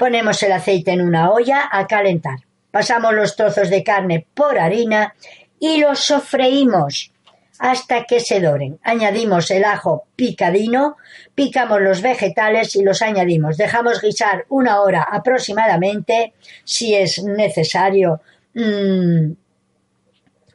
Ponemos 0.00 0.42
el 0.42 0.52
aceite 0.52 0.92
en 0.92 1.02
una 1.02 1.30
olla 1.30 1.68
a 1.70 1.86
calentar. 1.86 2.38
Pasamos 2.70 3.12
los 3.12 3.36
trozos 3.36 3.68
de 3.68 3.84
carne 3.84 4.26
por 4.32 4.58
harina 4.58 5.14
y 5.58 5.76
los 5.76 5.98
sofreímos 6.00 7.12
hasta 7.58 8.04
que 8.04 8.18
se 8.20 8.40
doren. 8.40 8.78
Añadimos 8.82 9.50
el 9.50 9.62
ajo 9.62 10.06
picadino, 10.16 10.96
picamos 11.34 11.82
los 11.82 12.00
vegetales 12.00 12.74
y 12.76 12.82
los 12.82 13.02
añadimos. 13.02 13.58
Dejamos 13.58 14.00
guisar 14.00 14.46
una 14.48 14.80
hora 14.80 15.02
aproximadamente, 15.02 16.32
si 16.64 16.94
es 16.94 17.22
necesario. 17.22 18.22
Mm, 18.54 19.32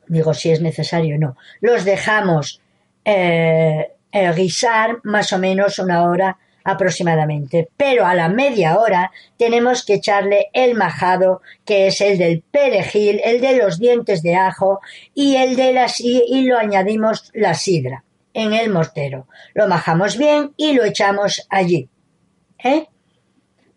digo 0.08 0.34
si 0.34 0.50
es 0.50 0.60
necesario, 0.60 1.20
no. 1.20 1.38
Los 1.62 1.86
dejamos 1.86 2.62
eh, 3.06 3.92
eh, 4.12 4.34
guisar 4.36 5.02
más 5.04 5.32
o 5.34 5.38
menos 5.38 5.78
una 5.78 6.02
hora 6.10 6.40
aproximadamente, 6.66 7.70
pero 7.78 8.06
a 8.06 8.16
la 8.16 8.28
media 8.28 8.78
hora 8.78 9.12
tenemos 9.38 9.86
que 9.86 9.94
echarle 9.94 10.48
el 10.52 10.76
majado, 10.76 11.42
que 11.64 11.88
es 11.88 12.02
el 12.02 12.18
del 12.18 12.42
perejil, 12.42 13.22
el 13.24 13.40
de 13.40 13.56
los 13.56 13.80
dientes 13.80 14.22
de 14.22 14.36
ajo 14.36 14.82
y 15.14 15.38
el 15.38 15.56
de 15.56 15.72
la 15.72 15.86
y 15.98 16.42
lo 16.44 16.58
añadimos 16.58 17.32
la 17.34 17.54
sidra 17.54 18.04
en 18.34 18.54
el 18.54 18.70
mortero. 18.70 19.28
Lo 19.54 19.68
majamos 19.68 20.18
bien 20.18 20.54
y 20.58 20.74
lo 20.74 20.84
echamos 20.84 21.46
allí. 21.50 21.88
¿eh? 22.64 22.88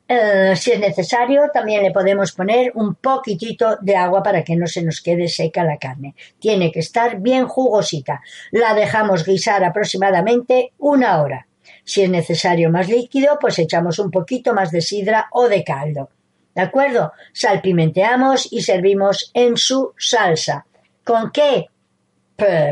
Eh, 0.09 0.55
si 0.57 0.73
es 0.73 0.81
necesario, 0.81 1.51
también 1.53 1.83
le 1.83 1.91
podemos 1.91 2.33
poner 2.33 2.73
un 2.75 2.95
poquitito 2.95 3.77
de 3.83 3.95
agua 3.95 4.23
para 4.23 4.43
que 4.43 4.57
no 4.57 4.67
se 4.67 4.83
nos 4.83 5.03
quede 5.03 5.29
seca 5.29 5.63
la 5.63 5.77
carne. 5.77 6.15
Tiene 6.39 6.73
que 6.73 6.81
estar 6.81 7.21
bien 7.21 7.47
jugosita. 7.47 8.23
La 8.51 8.73
dejamos 8.73 9.27
guisar 9.27 9.63
aproximadamente 9.63 10.73
una 10.79 11.21
hora. 11.21 11.48
Si 11.85 12.03
es 12.03 12.11
necesario 12.11 12.71
más 12.71 12.89
líquido, 12.89 13.39
pues 13.41 13.59
echamos 13.59 13.99
un 13.99 14.11
poquito 14.11 14.55
más 14.55 14.71
de 14.71 14.81
sidra 14.81 15.29
o 15.33 15.49
de 15.49 15.65
caldo. 15.65 16.11
¿De 16.55 16.63
acuerdo? 16.63 17.13
Salpimenteamos 17.33 18.53
y 18.53 18.63
servimos 18.63 19.31
en 19.33 19.57
su 19.57 19.95
salsa. 19.97 20.67
¿Con 21.05 21.31
qué? 21.31 21.67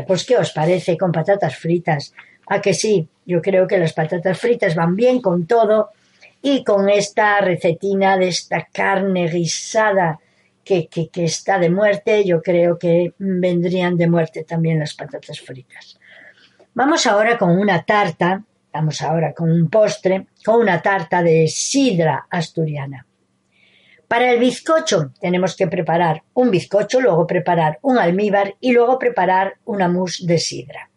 Pues, 0.07 0.25
¿qué 0.25 0.37
os 0.37 0.51
parece? 0.51 0.97
Con 0.97 1.11
patatas 1.11 1.55
fritas. 1.55 2.13
¿A 2.47 2.61
que 2.61 2.73
sí? 2.73 3.07
Yo 3.25 3.41
creo 3.41 3.67
que 3.67 3.77
las 3.77 3.93
patatas 3.93 4.39
fritas 4.39 4.75
van 4.75 4.95
bien 4.95 5.21
con 5.21 5.47
todo 5.47 5.89
y 6.41 6.63
con 6.63 6.89
esta 6.89 7.39
recetina 7.41 8.17
de 8.17 8.27
esta 8.29 8.67
carne 8.71 9.27
guisada 9.27 10.19
que, 10.63 10.87
que, 10.87 11.09
que 11.09 11.25
está 11.25 11.57
de 11.57 11.69
muerte, 11.69 12.25
yo 12.25 12.41
creo 12.41 12.77
que 12.77 13.13
vendrían 13.17 13.97
de 13.97 14.07
muerte 14.07 14.43
también 14.43 14.79
las 14.79 14.93
patatas 14.93 15.39
fritas. 15.39 15.97
Vamos 16.73 17.07
ahora 17.07 17.37
con 17.37 17.57
una 17.57 17.83
tarta 17.83 18.43
Vamos 18.77 19.01
ahora 19.01 19.33
con 19.33 19.49
un 19.49 19.71
postre, 19.71 20.27
con 20.45 20.61
una 20.61 20.79
tarta 20.83 21.23
de 21.23 21.47
sidra 21.47 22.27
asturiana. 22.29 23.07
Para 24.07 24.31
el 24.31 24.39
bizcocho 24.39 25.13
tenemos 25.19 25.55
que 25.55 25.65
preparar 25.65 26.21
un 26.35 26.51
bizcocho, 26.51 27.01
luego 27.01 27.25
preparar 27.25 27.79
un 27.81 27.97
almíbar 27.97 28.53
y 28.59 28.73
luego 28.73 28.99
preparar 28.99 29.55
una 29.65 29.87
mousse 29.87 30.27
de 30.27 30.37
sidra. 30.37 30.91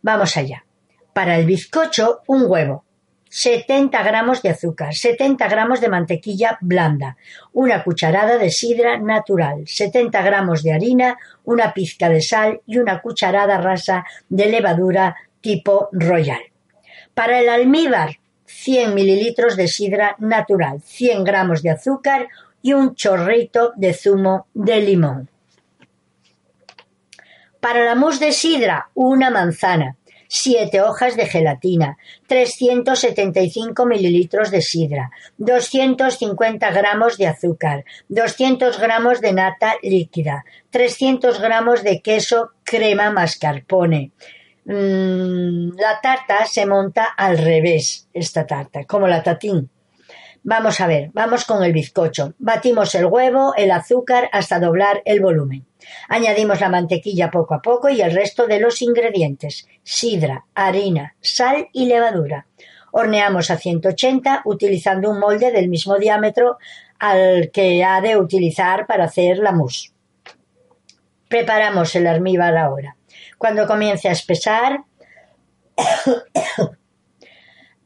Vamos 0.00 0.34
allá. 0.38 0.64
Para 1.12 1.36
el 1.36 1.44
bizcocho, 1.44 2.22
un 2.26 2.44
huevo, 2.46 2.86
70 3.28 4.02
gramos 4.02 4.40
de 4.40 4.48
azúcar, 4.48 4.94
70 4.94 5.46
gramos 5.46 5.82
de 5.82 5.90
mantequilla 5.90 6.56
blanda, 6.62 7.18
una 7.52 7.84
cucharada 7.84 8.38
de 8.38 8.48
sidra 8.48 8.98
natural, 8.98 9.64
70 9.66 10.22
gramos 10.22 10.62
de 10.62 10.72
harina, 10.72 11.18
una 11.44 11.74
pizca 11.74 12.08
de 12.08 12.22
sal 12.22 12.62
y 12.64 12.78
una 12.78 13.02
cucharada 13.02 13.58
rasa 13.58 14.06
de 14.30 14.46
levadura 14.46 15.16
tipo 15.42 15.90
royal. 15.92 16.40
Para 17.18 17.40
el 17.40 17.48
almíbar, 17.48 18.20
100 18.46 18.94
mililitros 18.94 19.56
de 19.56 19.66
sidra 19.66 20.14
natural, 20.20 20.80
100 20.82 21.24
gramos 21.24 21.64
de 21.64 21.70
azúcar 21.70 22.28
y 22.62 22.74
un 22.74 22.94
chorrito 22.94 23.72
de 23.74 23.92
zumo 23.92 24.46
de 24.54 24.80
limón. 24.80 25.28
Para 27.58 27.84
la 27.84 27.96
mousse 27.96 28.20
de 28.20 28.30
sidra, 28.30 28.90
una 28.94 29.30
manzana, 29.30 29.96
7 30.28 30.80
hojas 30.82 31.16
de 31.16 31.26
gelatina, 31.26 31.98
375 32.28 33.84
mililitros 33.84 34.52
de 34.52 34.62
sidra, 34.62 35.10
250 35.38 36.70
gramos 36.70 37.18
de 37.18 37.26
azúcar, 37.26 37.84
200 38.10 38.78
gramos 38.78 39.20
de 39.20 39.32
nata 39.32 39.74
líquida, 39.82 40.44
300 40.70 41.40
gramos 41.40 41.82
de 41.82 42.00
queso 42.00 42.52
crema 42.62 43.10
mascarpone, 43.10 44.12
Mm, 44.70 45.78
la 45.78 45.98
tarta 46.02 46.44
se 46.44 46.66
monta 46.66 47.04
al 47.16 47.38
revés, 47.38 48.06
esta 48.12 48.46
tarta, 48.46 48.84
como 48.84 49.08
la 49.08 49.22
tatín. 49.22 49.70
Vamos 50.42 50.78
a 50.82 50.86
ver, 50.86 51.08
vamos 51.14 51.46
con 51.46 51.64
el 51.64 51.72
bizcocho. 51.72 52.34
Batimos 52.38 52.94
el 52.94 53.06
huevo, 53.06 53.54
el 53.56 53.70
azúcar 53.70 54.28
hasta 54.30 54.60
doblar 54.60 55.00
el 55.06 55.20
volumen. 55.20 55.64
Añadimos 56.06 56.60
la 56.60 56.68
mantequilla 56.68 57.30
poco 57.30 57.54
a 57.54 57.62
poco 57.62 57.88
y 57.88 58.02
el 58.02 58.12
resto 58.12 58.46
de 58.46 58.60
los 58.60 58.82
ingredientes, 58.82 59.66
sidra, 59.82 60.44
harina, 60.54 61.16
sal 61.22 61.68
y 61.72 61.86
levadura. 61.86 62.46
Horneamos 62.92 63.50
a 63.50 63.56
180 63.56 64.42
utilizando 64.44 65.10
un 65.10 65.18
molde 65.18 65.50
del 65.50 65.70
mismo 65.70 65.96
diámetro 65.96 66.58
al 66.98 67.50
que 67.52 67.82
ha 67.84 68.02
de 68.02 68.18
utilizar 68.18 68.86
para 68.86 69.04
hacer 69.04 69.38
la 69.38 69.52
mousse. 69.52 69.92
Preparamos 71.26 71.94
el 71.96 72.06
almíbar 72.06 72.54
ahora. 72.58 72.97
Cuando 73.38 73.66
comience 73.66 74.08
a 74.08 74.12
espesar, 74.12 74.84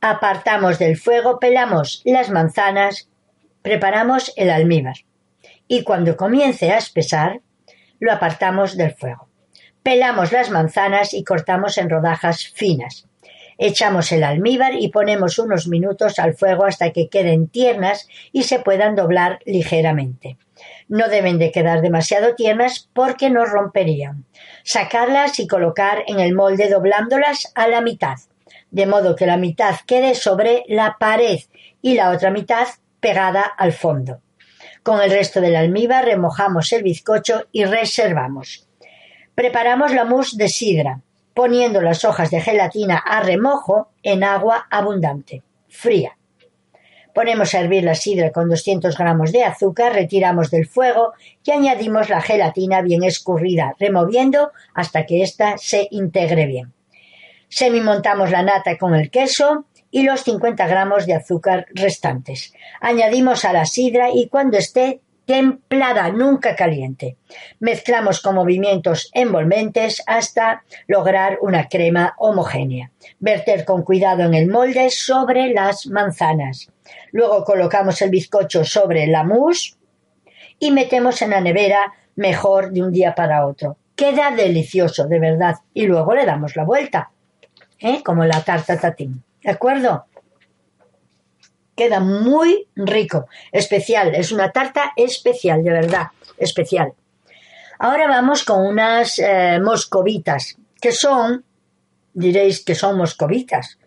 apartamos 0.00 0.78
del 0.78 0.96
fuego, 0.96 1.38
pelamos 1.38 2.02
las 2.04 2.30
manzanas, 2.30 3.10
preparamos 3.60 4.32
el 4.36 4.50
almíbar. 4.50 4.96
Y 5.68 5.84
cuando 5.84 6.16
comience 6.16 6.72
a 6.72 6.78
espesar, 6.78 7.40
lo 8.00 8.12
apartamos 8.12 8.76
del 8.76 8.92
fuego. 8.92 9.28
Pelamos 9.82 10.32
las 10.32 10.50
manzanas 10.50 11.12
y 11.12 11.22
cortamos 11.22 11.76
en 11.76 11.90
rodajas 11.90 12.48
finas. 12.54 13.06
Echamos 13.58 14.10
el 14.12 14.24
almíbar 14.24 14.74
y 14.74 14.88
ponemos 14.88 15.38
unos 15.38 15.68
minutos 15.68 16.18
al 16.18 16.34
fuego 16.34 16.64
hasta 16.64 16.90
que 16.90 17.08
queden 17.08 17.48
tiernas 17.48 18.08
y 18.32 18.44
se 18.44 18.58
puedan 18.58 18.96
doblar 18.96 19.40
ligeramente. 19.44 20.36
No 20.88 21.08
deben 21.08 21.38
de 21.38 21.52
quedar 21.52 21.80
demasiado 21.80 22.34
tiernas 22.34 22.88
porque 22.92 23.30
nos 23.30 23.50
romperían. 23.50 24.24
Sacarlas 24.64 25.38
y 25.40 25.46
colocar 25.46 26.04
en 26.06 26.20
el 26.20 26.34
molde 26.34 26.68
doblándolas 26.68 27.52
a 27.54 27.68
la 27.68 27.80
mitad, 27.80 28.16
de 28.70 28.86
modo 28.86 29.16
que 29.16 29.26
la 29.26 29.36
mitad 29.36 29.76
quede 29.86 30.14
sobre 30.14 30.64
la 30.68 30.96
pared 30.98 31.40
y 31.80 31.94
la 31.94 32.10
otra 32.10 32.30
mitad 32.30 32.66
pegada 33.00 33.42
al 33.42 33.72
fondo. 33.72 34.20
Con 34.82 35.00
el 35.00 35.10
resto 35.10 35.40
del 35.40 35.56
almíbar 35.56 36.04
remojamos 36.04 36.72
el 36.72 36.82
bizcocho 36.82 37.46
y 37.52 37.64
reservamos. 37.64 38.66
Preparamos 39.34 39.92
la 39.92 40.04
mousse 40.04 40.36
de 40.36 40.48
sidra, 40.48 41.00
poniendo 41.34 41.80
las 41.80 42.04
hojas 42.04 42.30
de 42.30 42.40
gelatina 42.40 42.96
a 42.98 43.20
remojo 43.20 43.90
en 44.02 44.24
agua 44.24 44.66
abundante, 44.70 45.42
fría. 45.68 46.16
Ponemos 47.14 47.54
a 47.54 47.60
hervir 47.60 47.84
la 47.84 47.94
sidra 47.94 48.30
con 48.30 48.48
200 48.48 48.96
gramos 48.96 49.32
de 49.32 49.44
azúcar, 49.44 49.92
retiramos 49.92 50.50
del 50.50 50.66
fuego 50.66 51.12
y 51.44 51.50
añadimos 51.50 52.08
la 52.08 52.20
gelatina 52.20 52.80
bien 52.80 53.02
escurrida, 53.02 53.74
removiendo 53.78 54.52
hasta 54.74 55.04
que 55.04 55.22
ésta 55.22 55.56
se 55.58 55.88
integre 55.90 56.46
bien. 56.46 56.72
Semimontamos 57.48 58.30
la 58.30 58.42
nata 58.42 58.78
con 58.78 58.94
el 58.94 59.10
queso 59.10 59.66
y 59.90 60.04
los 60.04 60.22
50 60.22 60.66
gramos 60.66 61.04
de 61.04 61.14
azúcar 61.14 61.66
restantes. 61.74 62.54
Añadimos 62.80 63.44
a 63.44 63.52
la 63.52 63.66
sidra 63.66 64.08
y 64.10 64.28
cuando 64.28 64.56
esté 64.56 65.02
templada, 65.26 66.10
nunca 66.10 66.56
caliente. 66.56 67.16
Mezclamos 67.60 68.20
con 68.20 68.34
movimientos 68.34 69.10
envolventes 69.12 70.02
hasta 70.06 70.64
lograr 70.86 71.38
una 71.42 71.68
crema 71.68 72.14
homogénea. 72.18 72.90
Verter 73.18 73.64
con 73.64 73.82
cuidado 73.82 74.22
en 74.22 74.34
el 74.34 74.48
molde 74.48 74.90
sobre 74.90 75.52
las 75.52 75.86
manzanas. 75.86 76.71
Luego 77.12 77.44
colocamos 77.44 78.00
el 78.02 78.10
bizcocho 78.10 78.64
sobre 78.64 79.06
la 79.06 79.24
mousse 79.24 79.76
y 80.58 80.70
metemos 80.70 81.20
en 81.22 81.30
la 81.30 81.40
nevera 81.40 81.92
mejor 82.16 82.70
de 82.70 82.82
un 82.82 82.92
día 82.92 83.14
para 83.14 83.46
otro. 83.46 83.76
Queda 83.94 84.30
delicioso, 84.30 85.06
de 85.06 85.18
verdad. 85.18 85.56
Y 85.74 85.86
luego 85.86 86.14
le 86.14 86.24
damos 86.24 86.56
la 86.56 86.64
vuelta, 86.64 87.10
¿eh? 87.78 88.02
como 88.02 88.24
la 88.24 88.42
tarta 88.42 88.78
tatín. 88.78 89.22
¿De 89.42 89.50
acuerdo? 89.50 90.06
Queda 91.76 92.00
muy 92.00 92.68
rico, 92.76 93.26
especial. 93.50 94.14
Es 94.14 94.32
una 94.32 94.52
tarta 94.52 94.92
especial, 94.96 95.64
de 95.64 95.70
verdad, 95.70 96.06
especial. 96.36 96.92
Ahora 97.78 98.06
vamos 98.06 98.44
con 98.44 98.64
unas 98.64 99.18
eh, 99.18 99.58
moscovitas, 99.60 100.56
que 100.80 100.92
son, 100.92 101.44
diréis 102.14 102.64
que 102.64 102.74
son 102.76 102.96
moscovitas, 102.96 103.78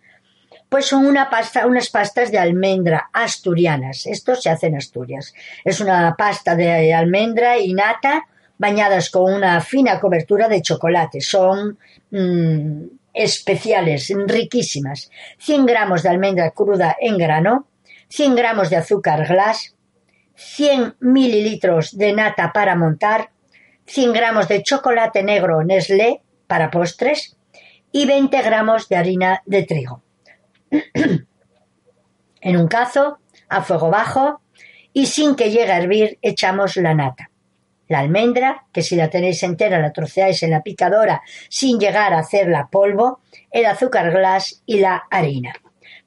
pues 0.75 0.87
son 0.87 1.05
unas 1.05 1.89
pastas 1.89 2.33
de 2.33 2.37
almendra 2.37 3.09
asturianas. 3.13 4.05
Esto 4.07 4.35
se 4.35 4.49
hace 4.49 4.67
en 4.67 4.75
Asturias. 4.75 5.33
Es 5.63 5.79
una 5.79 6.13
pasta 6.17 6.53
de 6.53 6.93
almendra 6.93 7.57
y 7.57 7.73
nata 7.73 8.27
bañadas 8.57 9.09
con 9.09 9.33
una 9.33 9.61
fina 9.61 10.01
cobertura 10.01 10.49
de 10.49 10.61
chocolate. 10.61 11.21
Son 11.21 11.77
mm, 12.11 12.87
especiales, 13.13 14.11
riquísimas. 14.27 15.09
100 15.37 15.65
gramos 15.65 16.03
de 16.03 16.09
almendra 16.09 16.51
cruda 16.51 16.97
en 16.99 17.17
grano, 17.19 17.69
100 18.09 18.35
gramos 18.35 18.69
de 18.69 18.75
azúcar 18.75 19.25
glass, 19.29 19.77
100 20.35 20.95
mililitros 20.99 21.97
de 21.97 22.11
nata 22.11 22.51
para 22.51 22.75
montar, 22.75 23.29
100 23.85 24.11
gramos 24.11 24.49
de 24.49 24.61
chocolate 24.61 25.23
negro 25.23 25.63
Nestlé 25.63 26.21
para 26.47 26.69
postres 26.69 27.37
y 27.93 28.05
20 28.05 28.41
gramos 28.41 28.89
de 28.89 28.97
harina 28.97 29.41
de 29.45 29.63
trigo. 29.63 30.04
En 30.71 32.57
un 32.57 32.67
cazo, 32.67 33.19
a 33.49 33.61
fuego 33.61 33.89
bajo, 33.89 34.41
y 34.93 35.07
sin 35.07 35.35
que 35.35 35.51
llegue 35.51 35.71
a 35.71 35.77
hervir 35.77 36.19
echamos 36.21 36.77
la 36.77 36.93
nata. 36.93 37.29
La 37.87 37.99
almendra, 37.99 38.65
que 38.71 38.81
si 38.81 38.95
la 38.95 39.09
tenéis 39.09 39.43
entera 39.43 39.79
la 39.79 39.93
troceáis 39.93 40.41
en 40.43 40.51
la 40.51 40.63
picadora 40.63 41.21
sin 41.49 41.79
llegar 41.79 42.13
a 42.13 42.19
hacerla 42.19 42.69
polvo, 42.71 43.19
el 43.51 43.65
azúcar 43.65 44.11
glass 44.11 44.63
y 44.65 44.79
la 44.79 45.03
harina. 45.11 45.53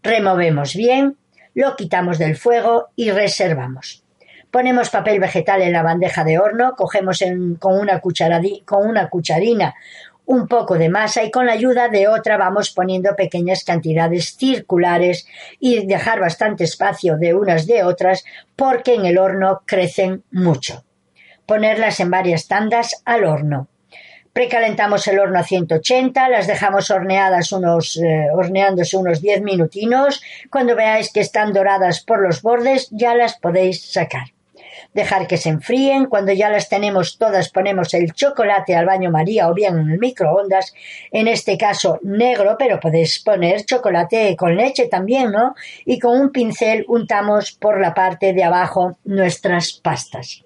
Removemos 0.02 0.74
bien, 0.74 1.16
lo 1.54 1.76
quitamos 1.76 2.18
del 2.18 2.36
fuego 2.36 2.88
y 2.96 3.10
reservamos. 3.10 4.04
Ponemos 4.50 4.88
papel 4.90 5.20
vegetal 5.20 5.60
en 5.60 5.72
la 5.72 5.82
bandeja 5.82 6.24
de 6.24 6.38
horno, 6.38 6.74
cogemos 6.74 7.22
con, 7.58 7.78
una 7.78 8.00
con 8.00 8.88
una 8.88 9.08
cucharina 9.08 9.74
un 10.28 10.46
poco 10.46 10.76
de 10.76 10.90
masa 10.90 11.24
y 11.24 11.30
con 11.30 11.46
la 11.46 11.52
ayuda 11.52 11.88
de 11.88 12.06
otra 12.06 12.36
vamos 12.36 12.70
poniendo 12.70 13.16
pequeñas 13.16 13.64
cantidades 13.64 14.36
circulares 14.36 15.26
y 15.58 15.86
dejar 15.86 16.20
bastante 16.20 16.64
espacio 16.64 17.16
de 17.16 17.34
unas 17.34 17.66
de 17.66 17.82
otras 17.82 18.24
porque 18.54 18.94
en 18.94 19.06
el 19.06 19.16
horno 19.16 19.62
crecen 19.64 20.24
mucho. 20.30 20.84
Ponerlas 21.46 21.98
en 22.00 22.10
varias 22.10 22.46
tandas 22.46 23.02
al 23.06 23.24
horno. 23.24 23.68
Precalentamos 24.34 25.08
el 25.08 25.18
horno 25.18 25.38
a 25.38 25.44
180, 25.44 26.28
las 26.28 26.46
dejamos 26.46 26.90
horneadas 26.90 27.50
unos, 27.52 27.96
eh, 27.96 28.26
horneándose 28.30 28.98
unos 28.98 29.22
10 29.22 29.40
minutinos. 29.40 30.20
Cuando 30.50 30.76
veáis 30.76 31.10
que 31.10 31.20
están 31.20 31.54
doradas 31.54 32.04
por 32.04 32.20
los 32.20 32.42
bordes, 32.42 32.88
ya 32.90 33.14
las 33.14 33.38
podéis 33.38 33.90
sacar 33.90 34.37
dejar 34.94 35.26
que 35.26 35.36
se 35.36 35.48
enfríen. 35.48 36.06
Cuando 36.06 36.32
ya 36.32 36.50
las 36.50 36.68
tenemos 36.68 37.18
todas, 37.18 37.50
ponemos 37.50 37.94
el 37.94 38.12
chocolate 38.12 38.74
al 38.74 38.86
baño 38.86 39.10
María 39.10 39.48
o 39.48 39.54
bien 39.54 39.78
en 39.78 39.90
el 39.90 39.98
microondas, 39.98 40.74
en 41.10 41.28
este 41.28 41.56
caso 41.56 41.98
negro, 42.02 42.56
pero 42.58 42.80
podéis 42.80 43.20
poner 43.20 43.64
chocolate 43.64 44.36
con 44.36 44.56
leche 44.56 44.88
también, 44.88 45.30
¿no? 45.30 45.54
Y 45.84 45.98
con 45.98 46.20
un 46.20 46.30
pincel 46.30 46.84
untamos 46.88 47.52
por 47.52 47.80
la 47.80 47.94
parte 47.94 48.32
de 48.32 48.44
abajo 48.44 48.98
nuestras 49.04 49.72
pastas. 49.72 50.42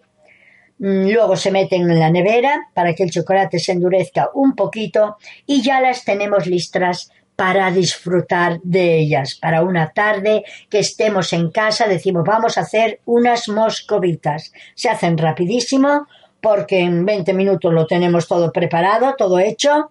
Mm, 0.78 1.10
luego 1.10 1.36
se 1.36 1.52
meten 1.52 1.88
en 1.88 2.00
la 2.00 2.10
nevera 2.10 2.68
para 2.74 2.92
que 2.94 3.04
el 3.04 3.10
chocolate 3.12 3.60
se 3.60 3.70
endurezca 3.70 4.30
un 4.34 4.56
poquito 4.56 5.16
y 5.46 5.62
ya 5.62 5.80
las 5.80 6.04
tenemos 6.04 6.46
listas 6.46 7.12
para 7.42 7.72
disfrutar 7.72 8.60
de 8.62 9.00
ellas. 9.00 9.34
Para 9.34 9.62
una 9.62 9.90
tarde 9.90 10.44
que 10.70 10.78
estemos 10.78 11.32
en 11.32 11.50
casa, 11.50 11.88
decimos 11.88 12.22
vamos 12.24 12.56
a 12.56 12.60
hacer 12.60 13.00
unas 13.04 13.48
moscovitas. 13.48 14.52
Se 14.76 14.88
hacen 14.88 15.18
rapidísimo 15.18 16.06
porque 16.40 16.78
en 16.78 17.04
20 17.04 17.34
minutos 17.34 17.74
lo 17.74 17.88
tenemos 17.88 18.28
todo 18.28 18.52
preparado, 18.52 19.16
todo 19.18 19.40
hecho 19.40 19.90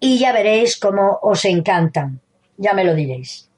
y 0.00 0.18
ya 0.18 0.32
veréis 0.32 0.76
cómo 0.76 1.20
os 1.22 1.44
encantan. 1.44 2.20
Ya 2.56 2.74
me 2.74 2.82
lo 2.82 2.96
diréis. 2.96 3.48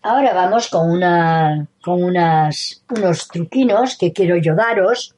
Ahora 0.00 0.32
vamos 0.32 0.70
con, 0.70 0.90
una, 0.90 1.68
con 1.82 2.02
unos 2.02 2.80
truquinos 3.30 3.98
que 3.98 4.14
quiero 4.14 4.38
yo 4.38 4.54
daros 4.54 5.14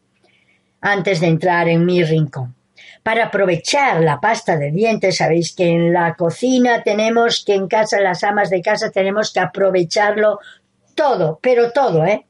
antes 0.81 1.21
de 1.21 1.29
entrar 1.29 1.69
en 1.69 1.87
mi 1.87 2.03
rincón 2.03 2.57
para 3.05 3.27
aprovechar 3.27 4.01
la 4.01 4.19
pasta 4.19 4.57
de 4.57 4.73
dientes. 4.73 5.19
Sabéis 5.19 5.55
que 5.55 5.69
en 5.69 5.93
la 5.93 6.15
cocina 6.17 6.83
tenemos 6.83 7.45
que 7.45 7.55
en 7.55 7.69
casa, 7.69 8.01
las 8.01 8.25
amas 8.25 8.51
de 8.51 8.63
casa, 8.63 8.91
tenemos 8.91 9.33
que 9.33 9.41
aprovecharlo 9.41 10.41
todo, 10.95 11.39
pero 11.41 11.71
todo, 11.71 12.07
¿eh? 12.07 12.25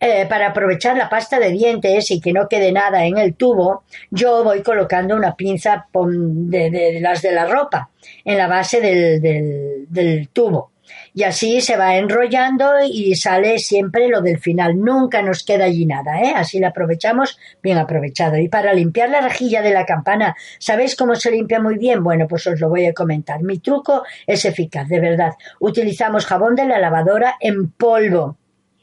eh 0.00 0.26
para 0.28 0.48
aprovechar 0.48 0.96
la 0.96 1.08
pasta 1.08 1.38
de 1.38 1.50
dientes 1.50 2.10
y 2.10 2.20
que 2.20 2.32
no 2.32 2.48
quede 2.48 2.72
nada 2.72 3.06
en 3.06 3.16
el 3.16 3.36
tubo, 3.36 3.84
yo 4.10 4.42
voy 4.42 4.62
colocando 4.62 5.14
una 5.14 5.36
pinza 5.36 5.86
de, 5.94 6.98
las 7.00 7.22
de 7.22 7.32
la 7.32 7.46
ropa 7.46 7.90
en 8.24 8.38
la 8.38 8.48
base 8.48 8.80
del 8.80 10.28
tubo 10.32 10.72
y 11.16 11.22
así 11.22 11.62
se 11.62 11.78
va 11.78 11.96
enrollando 11.96 12.72
y 12.84 13.14
sale 13.14 13.58
siempre 13.58 14.06
lo 14.06 14.20
del 14.20 14.38
final. 14.38 14.78
Nunca 14.78 15.22
nos 15.22 15.44
queda 15.44 15.64
allí 15.64 15.86
nada, 15.86 16.20
¿eh? 16.20 16.34
Así 16.36 16.58
la 16.58 16.68
aprovechamos 16.68 17.38
bien 17.62 17.78
aprovechado. 17.78 18.36
Y 18.36 18.50
para 18.50 18.74
limpiar 18.74 19.08
la 19.08 19.22
rejilla 19.22 19.62
de 19.62 19.72
la 19.72 19.86
campana, 19.86 20.36
¿sabéis 20.58 20.94
cómo 20.94 21.14
se 21.14 21.30
limpia 21.30 21.58
muy 21.58 21.78
bien? 21.78 22.04
Bueno, 22.04 22.28
pues 22.28 22.46
os 22.46 22.60
lo 22.60 22.68
voy 22.68 22.84
a 22.84 22.92
comentar. 22.92 23.42
Mi 23.42 23.60
truco 23.60 24.02
es 24.26 24.44
eficaz, 24.44 24.88
de 24.88 25.00
verdad. 25.00 25.32
Utilizamos 25.58 26.26
jabón 26.26 26.54
de 26.54 26.66
la 26.66 26.78
lavadora 26.78 27.36
en 27.40 27.70
polvo 27.70 28.36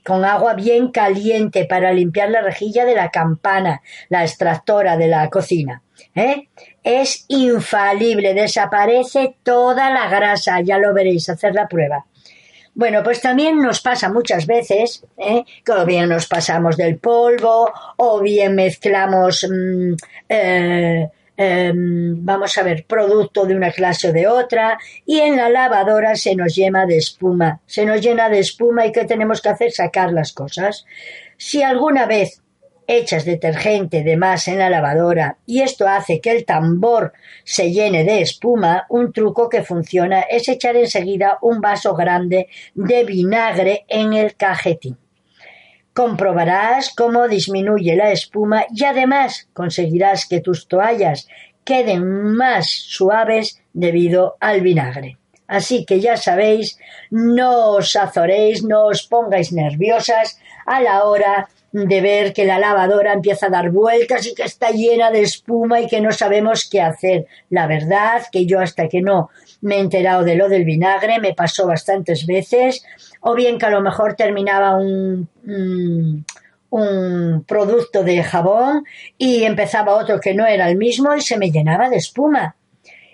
con 0.04 0.26
agua 0.26 0.56
bien 0.56 0.90
caliente 0.90 1.66
para 1.66 1.94
limpiar 1.94 2.32
la 2.32 2.42
rejilla 2.42 2.84
de 2.84 2.96
la 2.96 3.12
campana, 3.12 3.84
la 4.10 4.24
extractora 4.24 4.98
de 4.98 5.08
la 5.08 5.30
cocina. 5.30 5.84
¿eh? 6.16 6.48
Es 6.84 7.26
infalible, 7.28 8.34
desaparece 8.34 9.36
toda 9.44 9.92
la 9.92 10.10
grasa, 10.10 10.62
ya 10.62 10.80
lo 10.80 10.96
veréis, 10.96 11.30
hacer 11.30 11.54
la 11.54 11.68
prueba. 11.68 12.08
Bueno, 12.76 13.04
pues 13.04 13.22
también 13.22 13.60
nos 13.60 13.82
pasa 13.82 14.10
muchas 14.10 14.48
veces 14.48 15.06
¿eh? 15.18 15.44
que 15.64 15.72
o 15.72 15.86
bien 15.86 16.10
nos 16.10 16.28
pasamos 16.28 16.76
del 16.76 16.98
polvo 16.98 17.72
o 17.98 18.20
bien 18.20 18.56
mezclamos, 18.56 19.48
mm, 19.48 19.94
eh, 20.28 21.08
em, 21.38 22.26
vamos 22.26 22.58
a 22.58 22.64
ver, 22.64 22.86
producto 22.86 23.46
de 23.46 23.56
una 23.56 23.72
clase 23.72 24.10
o 24.10 24.14
de 24.14 24.28
otra 24.28 24.78
y 25.06 25.20
en 25.20 25.38
la 25.38 25.50
lavadora 25.50 26.16
se 26.16 26.36
nos 26.36 26.56
llena 26.56 26.86
de 26.88 26.98
espuma, 26.98 27.62
se 27.68 27.86
nos 27.86 28.02
llena 28.02 28.30
de 28.30 28.40
espuma 28.40 28.88
y 28.88 28.92
¿qué 28.92 29.06
tenemos 29.06 29.42
que 29.42 29.50
hacer? 29.50 29.72
Sacar 29.72 30.12
las 30.12 30.34
cosas. 30.34 30.86
Si 31.38 31.62
alguna 31.62 32.06
vez 32.08 32.43
echas 32.88 33.26
detergente 33.26 34.04
de 34.04 34.18
más 34.18 34.48
en 34.48 34.60
la 34.60 34.70
lavadora 34.70 35.38
y 35.46 35.62
esto 35.62 35.88
hace 35.88 36.20
que 36.22 36.32
el 36.32 36.46
tambor 36.46 37.14
se 37.44 37.72
llene 37.72 38.04
de 38.04 38.22
espuma, 38.22 38.86
un 38.90 39.12
truco 39.14 39.50
que 39.50 39.64
funciona 39.64 40.22
es 40.22 40.48
echar 40.50 40.76
enseguida 40.76 41.38
un 41.42 41.62
vaso 41.62 41.96
grande 41.96 42.48
de 42.74 43.04
vinagre 43.04 43.86
en 43.88 44.14
el 44.14 44.36
cajetín. 44.36 44.98
Comprobarás 45.94 46.94
cómo 46.96 47.28
disminuye 47.28 47.96
la 47.96 48.12
espuma 48.12 48.66
y 48.74 48.84
además 48.84 49.48
conseguirás 49.54 50.28
que 50.28 50.42
tus 50.42 50.68
toallas 50.68 51.28
queden 51.64 52.36
más 52.36 52.68
suaves 52.68 53.62
debido 53.74 54.38
al 54.40 54.62
vinagre. 54.62 55.18
Así 55.48 55.86
que 55.86 56.00
ya 56.00 56.18
sabéis, 56.18 56.80
no 57.12 57.76
os 57.76 57.96
azoréis, 57.96 58.64
no 58.64 58.86
os 58.86 59.04
pongáis 59.04 59.52
nerviosas 59.52 60.40
a 60.66 60.82
la 60.82 61.04
hora 61.04 61.48
de 61.74 62.02
ver 62.02 62.34
que 62.34 62.46
la 62.46 62.60
lavadora 62.60 63.14
empieza 63.14 63.48
a 63.48 63.50
dar 63.50 63.72
vueltas 63.72 64.28
y 64.28 64.36
que 64.36 64.44
está 64.44 64.70
llena 64.70 65.10
de 65.10 65.22
espuma 65.22 65.82
y 65.82 65.88
que 65.88 66.02
no 66.02 66.12
sabemos 66.12 66.70
qué 66.70 66.82
hacer. 66.82 67.26
La 67.50 67.66
verdad 67.66 68.22
que 68.32 68.46
yo 68.46 68.60
hasta 68.60 68.88
que 68.88 69.02
no 69.02 69.32
me 69.62 69.78
he 69.78 69.80
enterado 69.80 70.24
de 70.24 70.36
lo 70.36 70.50
del 70.50 70.66
vinagre 70.66 71.20
me 71.20 71.34
pasó 71.34 71.66
bastantes 71.66 72.28
veces 72.28 72.86
o 73.22 73.34
bien 73.34 73.58
que 73.58 73.66
a 73.66 73.72
lo 73.72 73.82
mejor 73.82 74.14
terminaba 74.14 74.76
un, 74.76 75.28
un 76.70 77.44
producto 77.48 78.04
de 78.04 78.24
jabón 78.24 78.86
y 79.18 79.44
empezaba 79.44 79.96
otro 79.96 80.20
que 80.20 80.36
no 80.36 80.46
era 80.46 80.70
el 80.70 80.78
mismo 80.78 81.16
y 81.16 81.22
se 81.22 81.40
me 81.40 81.50
llenaba 81.50 81.90
de 81.90 81.98
espuma. 81.98 82.56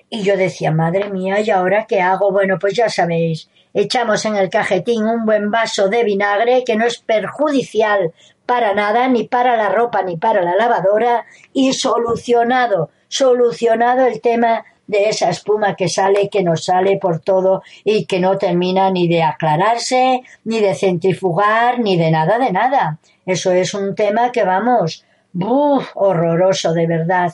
Y 0.10 0.24
yo 0.24 0.36
decía, 0.36 0.72
madre 0.72 1.10
mía, 1.10 1.40
¿y 1.40 1.50
ahora 1.50 1.86
qué 1.88 2.02
hago? 2.02 2.32
Bueno, 2.32 2.58
pues 2.60 2.74
ya 2.74 2.90
sabéis, 2.90 3.48
echamos 3.74 4.26
en 4.26 4.36
el 4.36 4.50
cajetín 4.50 5.06
un 5.06 5.26
buen 5.26 5.52
vaso 5.52 5.88
de 5.88 6.04
vinagre 6.04 6.64
que 6.66 6.76
no 6.76 6.86
es 6.86 6.98
perjudicial 6.98 8.12
para 8.50 8.74
nada, 8.74 9.08
ni 9.08 9.26
para 9.26 9.56
la 9.56 9.70
ropa, 9.70 10.02
ni 10.02 10.18
para 10.18 10.42
la 10.42 10.56
lavadora, 10.56 11.28
y 11.54 11.74
solucionado, 11.74 12.90
solucionado 13.08 14.08
el 14.08 14.22
tema 14.22 14.66
de 14.88 15.10
esa 15.10 15.30
espuma 15.30 15.76
que 15.76 15.88
sale, 15.88 16.30
que 16.30 16.42
nos 16.42 16.66
sale 16.66 16.98
por 16.98 17.20
todo 17.20 17.62
y 17.84 18.06
que 18.06 18.20
no 18.20 18.40
termina 18.40 18.90
ni 18.90 19.08
de 19.08 19.22
aclararse, 19.22 20.24
ni 20.46 20.62
de 20.62 20.74
centrifugar, 20.74 21.78
ni 21.78 21.96
de 21.96 22.10
nada, 22.10 22.40
de 22.40 22.52
nada. 22.52 22.98
Eso 23.24 23.52
es 23.52 23.76
un 23.76 23.94
tema 23.94 24.32
que 24.32 24.44
vamos, 24.44 25.06
¡buf! 25.32 25.92
horroroso 25.94 26.74
de 26.74 26.88
verdad. 26.88 27.32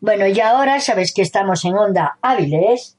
Bueno, 0.00 0.26
y 0.28 0.40
ahora 0.40 0.80
sabes 0.80 1.12
que 1.12 1.20
estamos 1.20 1.66
en 1.66 1.76
Onda 1.76 2.16
Áviles 2.22 2.96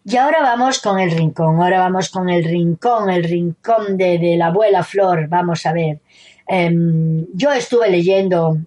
Y 0.06 0.18
ahora 0.18 0.42
vamos 0.42 0.82
con 0.82 1.00
el 1.00 1.12
rincón, 1.12 1.62
ahora 1.62 1.80
vamos 1.80 2.10
con 2.10 2.30
el 2.30 2.44
rincón, 2.44 3.10
el 3.10 3.24
rincón 3.24 3.96
de, 3.96 4.36
la 4.38 4.48
abuela 4.48 4.84
Flor, 4.84 5.28
vamos 5.30 5.66
a 5.66 5.72
ver. 5.72 6.00
Em, 6.46 7.26
yo 7.34 7.54
estuve 7.54 7.90
leyendo 7.90 8.58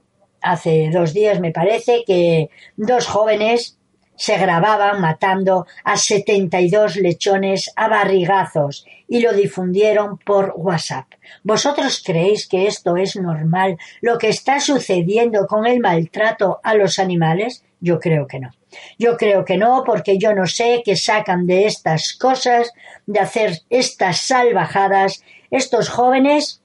hace 0.41 0.89
dos 0.91 1.13
días, 1.13 1.39
me 1.41 1.53
parece, 1.53 2.05
que 2.07 2.49
dos 2.77 3.07
jóvenes 3.07 3.77
se 4.17 4.39
grababan 4.39 5.01
matando 5.01 5.67
a 5.85 5.99
72 5.99 6.97
lechones 6.97 7.71
a 7.77 7.89
barrigazos 7.89 8.87
y 9.07 9.21
lo 9.21 9.33
difundieron 9.35 10.19
por 10.19 10.55
WhatsApp. 10.57 11.07
¿Vosotros 11.43 12.03
creéis 12.05 12.49
que 12.49 12.67
esto 12.67 12.97
es 12.97 13.17
normal, 13.17 13.77
lo 14.01 14.17
que 14.17 14.29
está 14.29 14.59
sucediendo 14.61 15.47
con 15.47 15.67
el 15.67 15.81
maltrato 15.81 16.61
a 16.63 16.75
los 16.75 16.99
animales? 16.99 17.63
Yo 17.81 18.01
creo 18.01 18.27
que 18.27 18.41
no. 18.41 18.51
Yo 18.99 19.17
creo 19.17 19.45
que 19.45 19.57
no, 19.57 19.85
porque 19.85 20.19
yo 20.19 20.35
no 20.35 20.47
sé 20.47 20.83
qué 20.85 20.97
sacan 20.97 21.47
de 21.47 21.67
estas 21.67 22.15
cosas, 22.15 22.73
de 23.07 23.21
hacer 23.21 23.61
estas 23.71 24.21
salvajadas. 24.21 25.23
Estos 25.51 25.89
jóvenes 25.89 26.63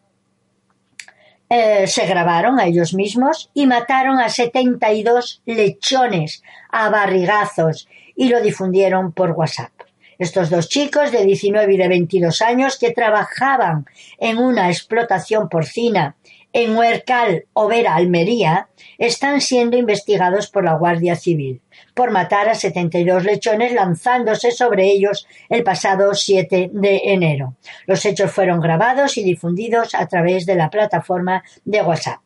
eh, 1.49 1.85
se 1.87 2.05
grabaron 2.05 2.59
a 2.59 2.65
ellos 2.65 2.93
mismos 2.93 3.49
y 3.53 3.67
mataron 3.67 4.19
a 4.19 4.29
72 4.29 5.41
lechones 5.45 6.43
a 6.69 6.89
barrigazos 6.89 7.89
y 8.15 8.29
lo 8.29 8.41
difundieron 8.41 9.11
por 9.11 9.31
WhatsApp. 9.31 9.71
Estos 10.17 10.49
dos 10.49 10.69
chicos 10.69 11.11
de 11.11 11.25
19 11.25 11.73
y 11.73 11.77
de 11.77 11.87
22 11.87 12.41
años 12.41 12.77
que 12.77 12.91
trabajaban 12.91 13.85
en 14.19 14.37
una 14.37 14.69
explotación 14.69 15.49
porcina 15.49 16.15
en 16.53 16.75
Huercal, 16.75 17.45
Overa, 17.53 17.95
Almería, 17.95 18.67
están 18.97 19.41
siendo 19.41 19.77
investigados 19.77 20.47
por 20.47 20.65
la 20.65 20.75
Guardia 20.75 21.15
Civil 21.15 21.61
por 21.93 22.11
matar 22.11 22.49
a 22.49 22.55
72 22.55 23.23
lechones 23.23 23.73
lanzándose 23.73 24.51
sobre 24.51 24.87
ellos 24.87 25.27
el 25.49 25.63
pasado 25.63 26.13
7 26.13 26.71
de 26.73 27.01
enero. 27.05 27.55
Los 27.85 28.05
hechos 28.05 28.31
fueron 28.31 28.59
grabados 28.59 29.17
y 29.17 29.23
difundidos 29.23 29.95
a 29.95 30.07
través 30.07 30.45
de 30.45 30.55
la 30.55 30.69
plataforma 30.69 31.43
de 31.65 31.81
WhatsApp. 31.81 32.21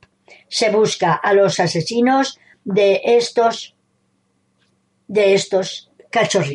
Se 0.47 0.69
busca 0.69 1.13
a 1.13 1.33
los 1.33 1.59
asesinos 1.59 2.39
de 2.63 3.01
estos 3.03 3.75
de 5.07 5.35
estos 5.35 5.91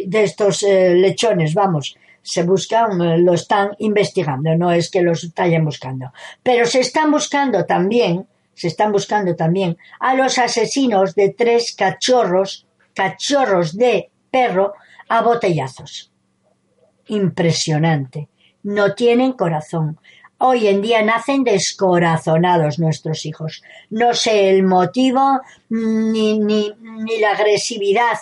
de 0.07 0.23
estos 0.25 0.63
eh, 0.63 0.95
lechones, 0.95 1.53
vamos, 1.53 1.97
se 2.23 2.43
buscan, 2.43 3.01
eh, 3.01 3.19
lo 3.19 3.35
están 3.35 3.71
investigando, 3.79 4.55
no 4.57 4.73
es 4.73 4.91
que 4.91 5.03
los 5.03 5.25
estén 5.25 5.65
buscando. 5.65 6.13
Pero 6.43 6.67
se 6.67 6.81
están 6.81 7.11
buscando 7.11 7.65
también, 7.65 8.27
se 8.55 8.69
están 8.69 8.93
buscando 8.93 9.35
también 9.35 9.77
a 9.99 10.15
los 10.15 10.39
asesinos 10.39 11.15
de 11.15 11.31
tres 11.31 11.75
cachorros, 11.77 12.67
cachorros 12.95 13.77
de 13.77 14.11
perro 14.31 14.75
a 15.09 15.23
botellazos. 15.23 16.13
Impresionante. 17.09 18.29
No 18.63 18.95
tienen 18.95 19.33
corazón. 19.33 19.99
Hoy 20.39 20.69
en 20.69 20.81
día 20.81 21.03
nacen 21.03 21.45
descorazonados 21.45 22.79
nuestros 22.79 23.27
hijos. 23.27 23.63
No 23.91 24.15
sé 24.15 24.51
el 24.51 24.63
motivo 24.63 25.41
ni, 25.69 26.39
ni, 26.39 26.73
ni 26.81 27.19
la 27.19 27.33
agresividad 27.33 28.19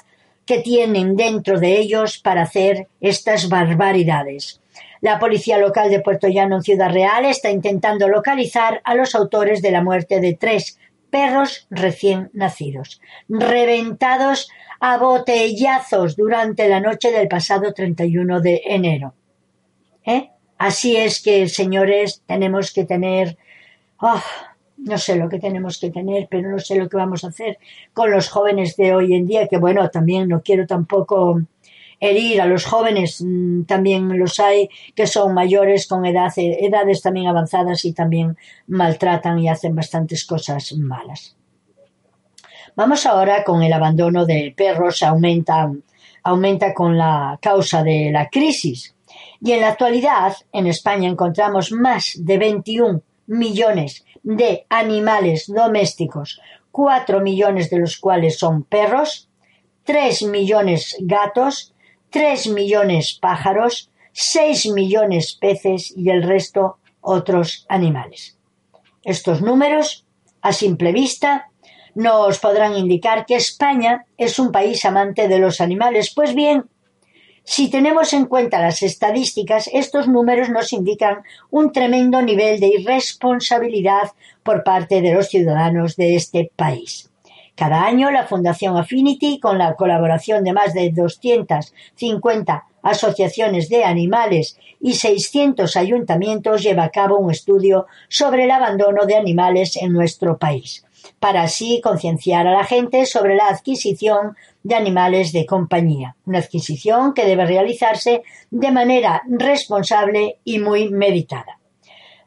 que 0.49 0.61
tienen 0.61 1.15
dentro 1.15 1.61
de 1.61 1.79
ellos 1.79 2.17
para 2.17 2.41
hacer 2.41 2.89
estas 3.03 3.51
barbaridades. 3.51 4.63
La 5.03 5.19
policía 5.19 5.59
local 5.59 5.91
de 5.91 6.01
Puerto 6.01 6.27
Llano 6.27 6.57
en 6.57 6.63
Ciudad 6.63 6.91
Real 6.91 7.27
está 7.27 7.51
intentando 7.51 8.09
localizar 8.09 8.81
a 8.85 8.95
los 8.95 9.15
autores 9.15 9.61
de 9.61 9.71
la 9.71 9.85
muerte 9.85 10.21
de 10.21 10.33
tres 10.33 10.79
perros 11.11 11.67
recién 11.69 12.31
nacidos, 12.33 13.03
reventados 13.29 14.49
a 14.81 14.97
botellazos 14.97 16.17
durante 16.17 16.67
la 16.67 16.81
noche 16.81 17.13
del 17.13 17.29
pasado 17.29 17.75
31 17.75 18.41
de 18.41 18.63
enero. 18.65 19.13
¿Eh? 20.07 20.31
Así 20.57 20.97
es 20.97 21.21
que, 21.21 21.47
señores, 21.51 22.23
tenemos 22.25 22.73
que 22.73 22.87
tener 22.87 23.37
oh, 24.01 24.23
no 24.79 24.99
sé 24.99 25.17
lo 25.17 25.29
que 25.29 25.39
tenemos 25.39 25.79
que 25.79 25.91
tener, 25.91 26.29
pero 26.31 26.51
no 26.51 26.59
sé 26.59 26.77
lo 26.77 26.89
que 26.89 26.97
vamos 26.97 27.25
a 27.25 27.29
hacer 27.29 27.59
con 27.93 28.11
los 28.11 28.29
jóvenes 28.29 28.77
de 28.77 28.95
hoy 28.95 29.15
en 29.15 29.27
día, 29.27 29.49
que 29.49 29.59
bueno, 29.59 29.89
también 29.91 30.29
no 30.29 30.43
quiero 30.43 30.67
tampoco 30.67 31.41
herir 32.01 32.41
a 32.41 32.47
los 32.47 32.65
jóvenes, 32.65 33.21
mm, 33.21 33.65
también 33.65 34.19
los 34.19 34.39
hay 34.39 34.69
que 34.95 35.07
son 35.07 35.35
mayores 35.35 35.87
con 35.89 36.07
edad, 36.07 36.33
edades 36.37 37.03
también 37.03 37.27
avanzadas 37.27 37.85
y 37.85 37.93
también 37.93 38.37
maltratan 38.69 39.39
y 39.39 39.49
hacen 39.49 39.75
bastantes 39.75 40.25
cosas 40.25 40.73
malas. 40.75 41.37
Vamos 42.77 43.07
ahora 43.07 43.43
con 43.43 43.63
el 43.63 43.73
abandono 43.73 44.25
de 44.25 44.55
perros, 44.57 45.03
aumenta, 45.03 45.73
aumenta 46.23 46.73
con 46.73 46.97
la 46.97 47.37
causa 47.43 47.83
de 47.83 48.11
la 48.13 48.29
crisis. 48.29 48.95
Y 49.41 49.53
en 49.53 49.63
la 49.63 49.71
actualidad, 49.71 50.35
en 50.53 50.69
España 50.69 51.09
encontramos 51.09 51.73
más 51.73 52.13
de 52.17 52.39
21 52.39 53.03
millones 53.29 54.05
de 54.25 54.67
animales 54.69 55.47
domésticos, 55.47 56.41
cuatro 56.73 57.21
millones 57.21 57.71
de 57.71 57.79
los 57.79 57.99
cuales 57.99 58.39
son 58.39 58.65
perros, 58.65 59.29
tres 59.85 60.23
millones 60.23 60.97
gatos, 61.01 61.75
tres 62.11 62.49
millones 62.49 63.19
pájaros, 63.21 63.91
seis 64.13 64.67
millones 64.67 65.39
peces 65.41 65.93
y 65.97 66.11
el 66.11 66.23
resto 66.23 66.79
otros 67.01 67.65
animales. 67.69 68.37
Estos 69.05 69.41
números, 69.41 70.05
a 70.43 70.53
simple 70.53 70.93
vista, 70.93 71.51
nos 71.95 72.39
podrán 72.39 72.77
indicar 72.77 73.27
que 73.27 73.37
España 73.37 74.07
es 74.17 74.39
un 74.39 74.53
país 74.53 74.85
amante 74.85 75.29
de 75.29 75.39
los 75.39 75.61
animales. 75.61 76.13
Pues 76.15 76.35
bien, 76.35 76.69
si 77.51 77.71
tenemos 77.71 78.13
en 78.13 78.27
cuenta 78.27 78.61
las 78.61 78.83
estadísticas, 78.83 79.71
estos 79.73 80.07
números 80.07 80.51
nos 80.51 80.75
indican 80.75 81.23
un 81.51 81.73
tremendo 81.73 82.21
nivel 82.21 82.61
de 82.61 82.67
irresponsabilidad 82.67 84.13
por 84.43 84.63
parte 84.65 85.01
de 85.01 85.15
los 85.15 85.29
ciudadanos 85.29 85.97
de 85.97 86.15
este 86.15 86.53
país. 86.55 87.11
Cada 87.55 87.87
año 87.87 88.11
la 88.11 88.27
Fundación 88.27 88.77
Affinity, 88.77 89.41
con 89.41 89.57
la 89.57 89.77
colaboración 89.77 90.45
de 90.45 90.53
más 90.53 90.75
de 90.75 90.91
250 90.91 92.67
asociaciones 92.83 93.71
de 93.71 93.83
animales 93.83 94.59
y 94.79 94.97
600 94.97 95.75
ayuntamientos, 95.75 96.63
lleva 96.63 96.85
a 96.85 96.91
cabo 96.91 97.17
un 97.17 97.31
estudio 97.31 97.87
sobre 98.11 98.45
el 98.45 98.51
abandono 98.51 99.07
de 99.07 99.17
animales 99.17 99.77
en 99.77 99.95
nuestro 99.95 100.37
país 100.37 100.85
para 101.21 101.43
así 101.43 101.81
concienciar 101.83 102.47
a 102.47 102.53
la 102.53 102.65
gente 102.65 103.07
sobre 103.07 103.37
la 103.37 103.49
adquisición 103.49 104.37
de 104.63 104.75
animales 104.75 105.33
de 105.33 105.47
compañía, 105.47 106.17
una 106.27 106.39
adquisición 106.39 107.15
que 107.15 107.25
debe 107.25 107.47
realizarse 107.47 108.23
de 108.51 108.71
manera 108.71 109.23
responsable 109.29 110.39
y 110.45 110.59
muy 110.59 110.91
meditada. 110.91 111.59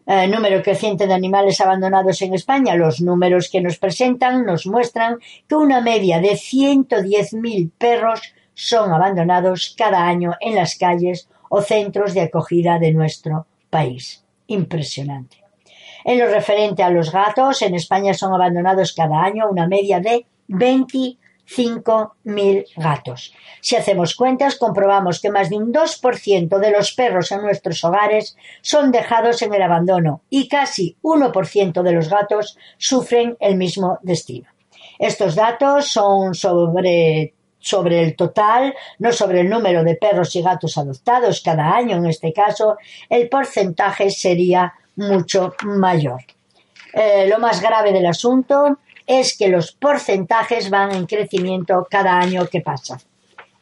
El 0.06 0.32
número 0.32 0.62
creciente 0.64 1.08
de 1.08 1.14
animales 1.14 1.62
abandonados 1.62 2.22
en 2.22 2.34
España, 2.34 2.76
los 2.76 3.02
números 3.02 3.50
que 3.50 3.62
nos 3.62 3.78
presentan 3.78 4.46
nos 4.46 4.66
muestran 4.66 5.20
que 5.48 5.56
una 5.56 5.80
media 5.80 6.20
de 6.20 6.32
110.000 6.32 7.72
perros 7.78 8.34
son 8.54 8.92
abandonados 8.92 9.74
cada 9.78 10.06
año 10.08 10.34
en 10.40 10.56
las 10.56 10.76
calles 10.76 11.30
o 11.50 11.62
centros 11.62 12.14
de 12.14 12.22
acogida 12.22 12.80
de 12.80 12.94
nuestro 12.94 13.46
país. 13.70 14.26
impresionante. 14.48 15.41
En 16.04 16.20
lo 16.20 16.28
referente 16.28 16.84
a 16.84 16.90
los 16.90 17.10
gatos, 17.12 17.62
en 17.62 17.76
España 17.76 18.14
son 18.14 18.34
abandonados 18.34 18.94
cada 18.94 19.22
año 19.22 19.50
una 19.50 19.68
media 19.68 20.00
de 20.00 20.26
25.000 20.48 22.66
gatos. 22.76 23.34
Si 23.62 23.76
hacemos 23.76 24.16
cuentas, 24.16 24.58
comprobamos 24.58 25.20
que 25.22 25.30
más 25.30 25.50
de 25.50 25.58
un 25.58 25.74
2% 25.74 26.60
de 26.60 26.72
los 26.72 26.94
perros 26.94 27.32
en 27.32 27.42
nuestros 27.42 27.84
hogares 27.84 28.38
son 28.62 28.92
dejados 28.92 29.42
en 29.42 29.54
el 29.54 29.62
abandono 29.62 30.22
y 30.30 30.48
casi 30.48 30.96
1% 31.04 31.84
de 31.84 31.92
los 31.92 32.08
gatos 32.10 32.58
sufren 32.78 33.36
el 33.40 33.58
mismo 33.58 34.00
destino. 34.02 34.48
Estos 34.98 35.36
datos 35.36 35.88
son 35.88 36.34
sobre 36.36 37.34
sobre 37.62 38.04
el 38.04 38.16
total, 38.16 38.74
no 39.00 39.12
sobre 39.12 39.42
el 39.42 39.50
número 39.50 39.84
de 39.84 39.96
perros 39.96 40.36
y 40.36 40.42
gatos 40.42 40.78
adoptados 40.78 41.42
cada 41.42 41.76
año. 41.76 41.98
En 41.98 42.08
este 42.08 42.34
caso, 42.34 42.78
el 43.10 43.30
porcentaje 43.30 44.10
sería 44.10 44.74
mucho 45.02 45.56
mayor. 45.64 46.22
Eh, 46.94 47.28
lo 47.28 47.40
más 47.40 47.62
grave 47.62 47.92
del 47.92 48.06
asunto 48.06 48.78
es 49.06 49.38
que 49.38 49.50
los 49.50 49.72
porcentajes 49.72 50.70
van 50.70 50.92
en 50.92 51.06
crecimiento 51.06 51.88
cada 51.90 52.18
año 52.18 52.48
que 52.48 52.62
pasa. 52.62 53.00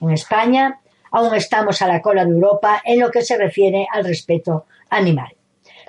En 0.02 0.12
España 0.12 0.80
aún 1.12 1.34
estamos 1.34 1.82
a 1.82 1.88
la 1.88 2.02
cola 2.02 2.25
de 2.25 2.32
Europa 2.32 2.82
en 2.86 2.99
lo 2.99 3.10
que 3.10 3.21
se 3.21 3.38
refiere 3.38 3.88
al 3.91 4.06
respeto 4.06 4.65
animal. 4.89 5.34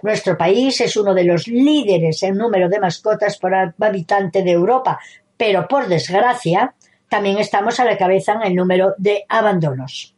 Nuestro 0.03 0.37
país 0.37 0.81
es 0.81 0.97
uno 0.97 1.13
de 1.13 1.25
los 1.25 1.47
líderes 1.47 2.23
en 2.23 2.37
número 2.37 2.69
de 2.69 2.81
mascotas 2.81 3.37
por 3.39 3.53
habitante 3.55 4.43
de 4.43 4.53
Europa, 4.53 4.99
pero 5.37 5.69
por 5.69 5.89
desgracia 5.89 6.75
también 7.09 7.39
estamos 7.39 7.81
a 7.81 7.85
la 7.85 7.99
cabeza 7.99 8.33
en 8.35 8.43
el 8.43 8.55
número 8.55 8.95
de 8.97 9.25
abandonos. 9.29 10.15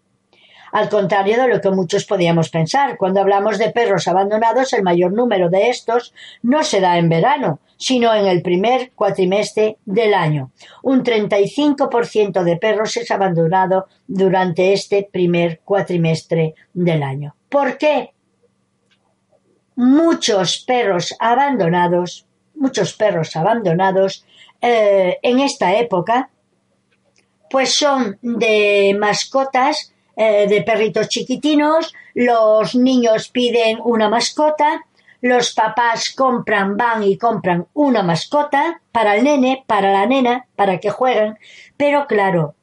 Al 0.73 0.89
contrario 0.89 1.37
de 1.37 1.49
lo 1.49 1.61
que 1.61 1.71
muchos 1.71 2.07
podíamos 2.07 2.49
pensar, 2.49 2.97
cuando 2.97 3.21
hablamos 3.21 3.59
de 3.59 3.71
perros 3.71 4.09
abandonados, 4.09 4.73
el 4.73 4.83
mayor 4.83 5.13
número 5.13 5.51
de 5.51 5.69
estos 5.69 6.15
no 6.43 6.65
se 6.65 6.81
da 6.81 6.97
en 6.97 7.11
verano, 7.11 7.61
sino 7.77 8.15
en 8.15 8.27
el 8.27 8.41
primer 8.41 8.93
cuatrimestre 8.93 9.77
del 9.85 10.15
año. 10.15 10.51
Un 10.83 11.05
35% 11.05 12.43
de 12.43 12.57
perros 12.57 12.97
es 12.97 13.11
abandonado 13.11 13.87
durante 14.07 14.73
este 14.73 15.07
primer 15.13 15.61
cuatrimestre 15.63 16.55
del 16.73 17.03
año. 17.03 17.37
¿Por 17.51 17.77
qué? 17.77 18.15
Muchos 19.77 20.65
perros 20.67 21.15
abandonados, 21.21 22.27
muchos 22.55 22.95
perros 22.95 23.37
abandonados 23.37 24.25
eh, 24.63 25.19
en 25.21 25.41
esta 25.41 25.77
época, 25.77 26.31
pues 27.51 27.75
son 27.75 28.19
de 28.23 28.97
mascotas 28.99 29.92
eh, 30.17 30.47
de 30.47 30.63
perritos 30.63 31.09
chiquitinos, 31.09 31.95
los 32.15 32.75
niños 32.75 33.29
piden 33.29 33.79
una 33.83 34.09
mascota, 34.09 34.85
los 35.21 35.53
papás 35.53 36.13
compran, 36.15 36.77
van 36.77 37.03
y 37.05 37.17
compran 37.17 37.67
una 37.75 38.03
mascota 38.03 38.81
para 38.91 39.17
el 39.17 39.25
nene, 39.25 39.65
para 39.67 39.93
la 39.93 40.07
nena, 40.07 40.47
para 40.57 40.79
que 40.79 40.91
jueguen, 40.91 41.39
pero 41.77 42.07
claro, 42.07 42.55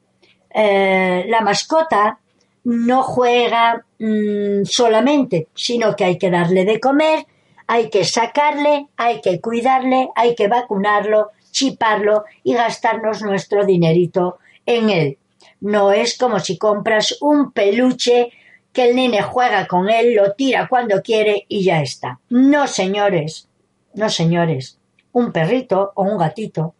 eh, 0.50 1.24
la 1.28 1.40
mascota 1.40 2.18
no 2.64 3.02
juega 3.02 3.84
mm, 3.98 4.64
solamente, 4.64 5.48
sino 5.54 5.96
que 5.96 6.04
hay 6.04 6.18
que 6.18 6.30
darle 6.30 6.64
de 6.64 6.80
comer, 6.80 7.26
hay 7.66 7.88
que 7.88 8.04
sacarle, 8.04 8.88
hay 8.96 9.20
que 9.20 9.40
cuidarle, 9.40 10.10
hay 10.14 10.34
que 10.34 10.48
vacunarlo, 10.48 11.30
chiparlo 11.50 12.24
y 12.42 12.54
gastarnos 12.54 13.22
nuestro 13.22 13.64
dinerito 13.64 14.38
en 14.66 14.90
él. 14.90 15.18
No 15.60 15.92
es 15.92 16.16
como 16.16 16.40
si 16.40 16.56
compras 16.56 17.16
un 17.20 17.52
peluche 17.52 18.30
que 18.72 18.88
el 18.88 18.96
nene 18.96 19.22
juega 19.22 19.66
con 19.66 19.90
él, 19.90 20.14
lo 20.14 20.32
tira 20.32 20.68
cuando 20.68 21.02
quiere 21.02 21.44
y 21.48 21.64
ya 21.64 21.82
está. 21.82 22.20
No, 22.28 22.66
señores, 22.66 23.48
no, 23.94 24.08
señores. 24.08 24.78
Un 25.12 25.32
perrito 25.32 25.92
o 25.94 26.04
un 26.04 26.18
gatito 26.18 26.74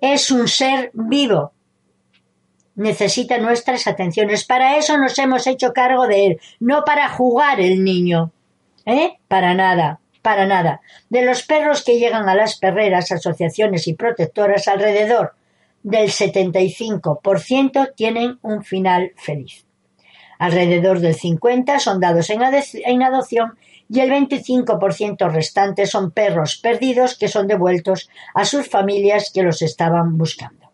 es 0.00 0.30
un 0.30 0.48
ser 0.48 0.90
vivo. 0.92 1.52
Necesita 2.76 3.38
nuestras 3.38 3.86
atenciones. 3.86 4.44
Para 4.44 4.76
eso 4.76 4.98
nos 4.98 5.18
hemos 5.18 5.46
hecho 5.46 5.72
cargo 5.72 6.06
de 6.06 6.26
él, 6.26 6.40
no 6.60 6.84
para 6.84 7.08
jugar 7.08 7.60
el 7.60 7.82
niño. 7.82 8.32
¿Eh? 8.84 9.16
Para 9.28 9.54
nada, 9.54 10.00
para 10.20 10.46
nada. 10.46 10.82
De 11.08 11.24
los 11.24 11.42
perros 11.44 11.84
que 11.84 11.98
llegan 11.98 12.28
a 12.28 12.34
las 12.34 12.58
perreras, 12.58 13.12
asociaciones 13.12 13.88
y 13.88 13.94
protectoras 13.94 14.68
alrededor 14.68 15.34
del 15.84 16.08
75% 16.08 17.92
tienen 17.94 18.38
un 18.42 18.64
final 18.64 19.12
feliz. 19.16 19.66
Alrededor 20.38 20.98
del 20.98 21.14
50% 21.14 21.78
son 21.78 22.00
dados 22.00 22.30
en, 22.30 23.02
adopción 23.02 23.52
y 23.88 24.00
el 24.00 24.10
25% 24.10 25.30
restante 25.30 25.86
son 25.86 26.10
perros 26.10 26.56
perdidos 26.56 27.16
que 27.16 27.28
son 27.28 27.46
devueltos 27.46 28.08
a 28.34 28.44
sus 28.44 28.68
familias 28.68 29.30
que 29.32 29.42
los 29.42 29.62
estaban 29.62 30.18
buscando. 30.18 30.72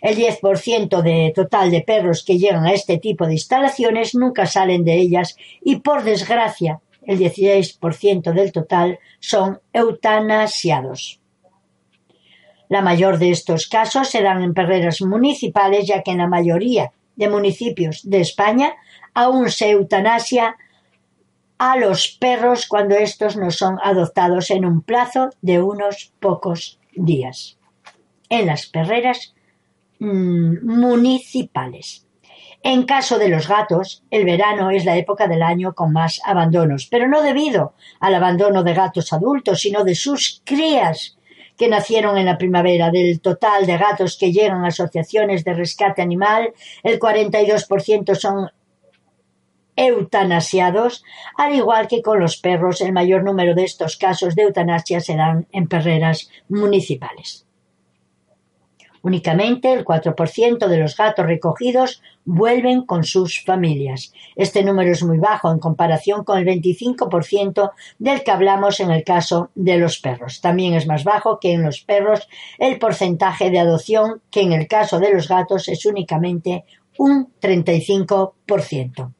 El 0.00 0.16
10% 0.16 1.02
de 1.02 1.32
total 1.34 1.70
de 1.70 1.82
perros 1.82 2.24
que 2.24 2.38
llegan 2.38 2.64
a 2.64 2.72
este 2.72 2.98
tipo 2.98 3.26
de 3.26 3.34
instalaciones 3.34 4.14
nunca 4.14 4.46
salen 4.46 4.84
de 4.84 4.94
ellas 4.94 5.36
y 5.62 5.80
por 5.80 6.04
desgracia 6.04 6.80
el 7.02 7.18
16% 7.18 8.32
del 8.32 8.52
total 8.52 9.00
son 9.18 9.60
eutanasiados. 9.72 11.21
La 12.72 12.80
mayor 12.80 13.18
de 13.18 13.30
estos 13.30 13.68
casos 13.68 14.08
se 14.08 14.22
dan 14.22 14.42
en 14.42 14.54
perreras 14.54 15.02
municipales, 15.02 15.86
ya 15.86 16.02
que 16.02 16.12
en 16.12 16.16
la 16.16 16.26
mayoría 16.26 16.90
de 17.16 17.28
municipios 17.28 18.00
de 18.08 18.22
España 18.22 18.72
aún 19.12 19.50
se 19.50 19.72
eutanasia 19.72 20.56
a 21.58 21.76
los 21.76 22.08
perros 22.18 22.66
cuando 22.66 22.94
estos 22.94 23.36
no 23.36 23.50
son 23.50 23.78
adoptados 23.84 24.50
en 24.50 24.64
un 24.64 24.80
plazo 24.80 25.28
de 25.42 25.60
unos 25.60 26.14
pocos 26.18 26.78
días. 26.96 27.58
En 28.30 28.46
las 28.46 28.64
perreras 28.64 29.34
mm, 29.98 30.64
municipales. 30.64 32.06
En 32.62 32.84
caso 32.84 33.18
de 33.18 33.28
los 33.28 33.48
gatos, 33.48 34.02
el 34.10 34.24
verano 34.24 34.70
es 34.70 34.86
la 34.86 34.96
época 34.96 35.28
del 35.28 35.42
año 35.42 35.74
con 35.74 35.92
más 35.92 36.22
abandonos, 36.24 36.86
pero 36.90 37.06
no 37.06 37.20
debido 37.20 37.74
al 38.00 38.14
abandono 38.14 38.62
de 38.62 38.72
gatos 38.72 39.12
adultos, 39.12 39.60
sino 39.60 39.84
de 39.84 39.94
sus 39.94 40.40
crías, 40.42 41.18
que 41.56 41.68
nacieron 41.68 42.18
en 42.18 42.26
la 42.26 42.38
primavera. 42.38 42.90
Del 42.90 43.20
total 43.20 43.66
de 43.66 43.78
gatos 43.78 44.16
que 44.18 44.32
llegan 44.32 44.64
a 44.64 44.68
asociaciones 44.68 45.44
de 45.44 45.54
rescate 45.54 46.02
animal, 46.02 46.52
el 46.82 46.98
42% 46.98 48.14
son 48.14 48.50
eutanasiados, 49.76 51.02
al 51.36 51.54
igual 51.54 51.88
que 51.88 52.02
con 52.02 52.20
los 52.20 52.36
perros, 52.36 52.80
el 52.80 52.92
mayor 52.92 53.24
número 53.24 53.54
de 53.54 53.64
estos 53.64 53.96
casos 53.96 54.34
de 54.34 54.42
eutanasia 54.42 55.00
se 55.00 55.16
dan 55.16 55.46
en 55.52 55.66
perreras 55.66 56.30
municipales. 56.48 57.46
Únicamente 59.02 59.72
el 59.72 59.84
4% 59.84 60.68
de 60.68 60.78
los 60.78 60.96
gatos 60.96 61.26
recogidos 61.26 62.02
vuelven 62.24 62.82
con 62.82 63.02
sus 63.04 63.42
familias. 63.44 64.12
Este 64.36 64.62
número 64.62 64.92
es 64.92 65.02
muy 65.02 65.18
bajo 65.18 65.50
en 65.50 65.58
comparación 65.58 66.24
con 66.24 66.38
el 66.38 66.46
25% 66.46 67.72
del 67.98 68.22
que 68.22 68.30
hablamos 68.30 68.80
en 68.80 68.90
el 68.92 69.02
caso 69.02 69.50
de 69.54 69.78
los 69.78 69.98
perros. 69.98 70.40
También 70.40 70.74
es 70.74 70.86
más 70.86 71.02
bajo 71.04 71.40
que 71.40 71.52
en 71.52 71.62
los 71.62 71.80
perros 71.80 72.28
el 72.58 72.78
porcentaje 72.78 73.50
de 73.50 73.58
adopción, 73.58 74.22
que 74.30 74.42
en 74.42 74.52
el 74.52 74.68
caso 74.68 75.00
de 75.00 75.12
los 75.12 75.28
gatos 75.28 75.68
es 75.68 75.84
únicamente 75.84 76.64
un 76.98 77.28
35%. 77.40 79.12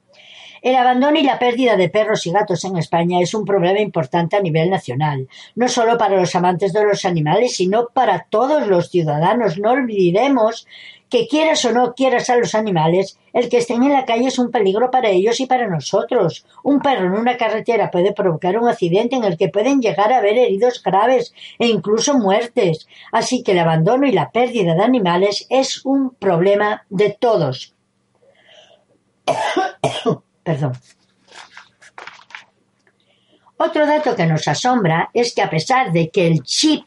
El 0.63 0.77
abandono 0.77 1.19
y 1.19 1.25
la 1.25 1.41
pérdida 1.41 1.77
de 1.77 1.89
perros 1.89 2.25
y 2.25 2.31
gatos 2.31 2.65
en 2.65 2.77
España 2.77 3.21
es 3.21 3.35
un 3.35 3.45
problema 3.45 3.81
importante 3.81 4.37
a 4.37 4.41
nivel 4.41 4.71
nacional, 4.71 5.27
no 5.57 5.69
solo 5.69 5.99
para 5.99 6.17
los 6.17 6.37
amantes 6.37 6.73
de 6.73 6.85
los 6.85 7.05
animales, 7.05 7.57
sino 7.57 7.89
para 7.93 8.27
todos 8.31 8.69
los 8.69 8.89
ciudadanos. 8.89 9.59
No 9.59 9.73
olvidemos 9.73 10.69
que 11.11 11.27
quieras 11.27 11.65
o 11.65 11.73
no 11.73 11.95
quieras 11.95 12.31
a 12.31 12.37
los 12.37 12.55
animales, 12.55 13.19
el 13.33 13.49
que 13.49 13.59
estén 13.59 13.83
en 13.83 13.93
la 13.93 14.05
calle 14.05 14.29
es 14.29 14.39
un 14.39 14.53
peligro 14.53 14.93
para 14.93 15.11
ellos 15.11 15.41
y 15.41 15.47
para 15.47 15.67
nosotros. 15.67 16.47
Un 16.63 16.81
perro 16.81 17.07
en 17.07 17.15
una 17.15 17.37
carretera 17.37 17.91
puede 17.91 18.13
provocar 18.13 18.57
un 18.57 18.69
accidente 18.69 19.17
en 19.17 19.25
el 19.25 19.37
que 19.37 19.49
pueden 19.49 19.83
llegar 19.83 20.13
a 20.13 20.19
haber 20.19 20.39
heridos 20.39 20.81
graves 20.81 21.35
e 21.59 21.67
incluso 21.67 22.17
muertes. 22.17 22.87
Así 23.11 23.43
que 23.43 23.51
el 23.51 23.59
abandono 23.59 24.07
y 24.07 24.13
la 24.13 24.31
pérdida 24.31 24.75
de 24.77 24.85
animales 24.85 25.45
es 25.51 25.85
un 25.85 26.15
problema 26.15 26.87
de 26.89 27.11
todos. 27.11 27.75
Perdón. 30.43 30.73
Otro 33.57 33.87
dato 33.87 34.17
que 34.17 34.27
nos 34.27 34.49
asombra 34.49 35.11
es 35.15 35.35
que 35.35 35.43
a 35.43 35.51
pesar 35.51 35.93
de 35.93 36.11
que 36.11 36.27
el 36.27 36.43
chip 36.43 36.85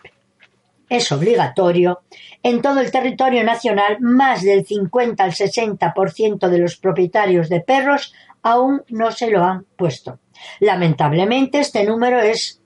es 0.89 1.11
obligatorio, 1.11 2.01
en 2.43 2.61
todo 2.61 2.79
el 2.81 2.91
territorio 2.91 3.43
nacional 3.43 3.97
más 4.01 4.43
del 4.43 4.65
50 4.65 5.23
al 5.23 5.31
60% 5.31 6.47
de 6.47 6.57
los 6.57 6.75
propietarios 6.77 7.49
de 7.49 7.61
perros 7.61 8.13
aún 8.43 8.83
no 8.89 9.11
se 9.11 9.31
lo 9.31 9.43
han 9.43 9.65
puesto. 9.75 10.19
Lamentablemente 10.59 11.59
este 11.59 11.83
número 11.85 12.19
es 12.19 12.61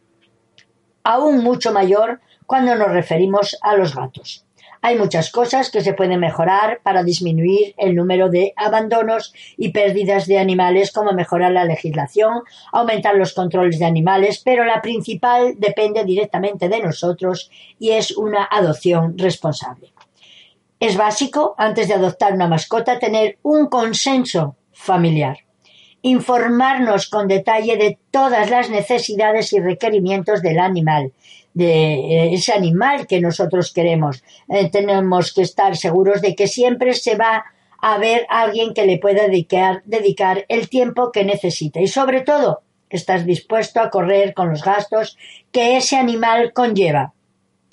aún 1.04 1.44
mucho 1.44 1.72
mayor 1.72 2.20
cuando 2.46 2.76
nos 2.76 2.92
referimos 2.92 3.58
a 3.62 3.76
los 3.78 3.96
gatos. 3.96 4.46
Hay 4.82 4.98
muchas 4.98 5.32
cosas 5.32 5.72
que 5.72 5.82
se 5.82 5.94
pueden 5.94 6.20
mejorar 6.20 6.80
para 6.84 7.04
disminuir 7.04 7.74
el 7.78 7.96
número 7.96 8.30
de 8.30 8.54
abandonos 8.56 9.34
y 9.58 9.70
pérdidas 9.70 10.26
de 10.26 10.40
animales, 10.40 10.92
como 10.92 11.12
mejorar 11.12 11.52
la 11.52 11.66
legislación, 11.66 12.44
aumentar 12.72 13.16
los 13.16 13.34
controles 13.34 13.80
de 13.80 13.86
animales, 13.86 14.42
pero 14.44 14.64
la 14.64 14.82
principal 14.82 15.56
depende 15.58 16.06
directamente 16.06 16.70
de 16.70 16.80
nosotros 16.80 17.52
y 17.78 17.92
es 17.92 18.16
una 18.16 18.48
adopción 18.50 19.18
responsable. 19.18 19.92
Es 20.80 20.96
básico, 20.96 21.56
antes 21.58 21.90
de 21.90 21.96
adoptar 21.96 22.34
una 22.34 22.48
mascota, 22.48 23.00
tener 23.00 23.38
un 23.44 23.68
consenso 23.68 24.56
familiar 24.72 25.40
informarnos 26.02 27.10
con 27.10 27.28
detalle 27.28 27.76
de 27.78 27.98
todas 28.12 28.50
las 28.50 28.70
necesidades 28.70 29.52
y 29.54 29.60
requerimientos 29.60 30.42
del 30.42 30.60
animal, 30.60 31.12
de 31.54 31.94
eh, 31.94 32.34
ese 32.34 32.54
animal 32.54 33.08
que 33.08 33.22
nosotros 33.22 33.74
queremos. 33.74 34.24
Eh, 34.48 34.70
tenemos 34.70 35.34
que 35.34 35.42
estar 35.42 35.76
seguros 35.76 36.22
de 36.22 36.36
que 36.36 36.48
siempre 36.48 36.94
se 36.94 37.16
va 37.16 37.46
a 37.82 37.98
ver 37.98 38.26
alguien 38.30 38.74
que 38.74 38.86
le 38.86 38.98
pueda 38.98 39.24
dedicar, 39.24 39.82
dedicar 39.86 40.46
el 40.50 40.70
tiempo 40.70 41.12
que 41.12 41.24
necesita 41.24 41.80
y 41.80 41.88
sobre 41.88 42.22
todo 42.22 42.62
estás 42.90 43.26
dispuesto 43.26 43.80
a 43.80 43.90
correr 43.90 44.34
con 44.34 44.50
los 44.50 44.64
gastos 44.64 45.18
que 45.52 45.78
ese 45.78 45.96
animal 45.96 46.54
conlleva 46.54 47.14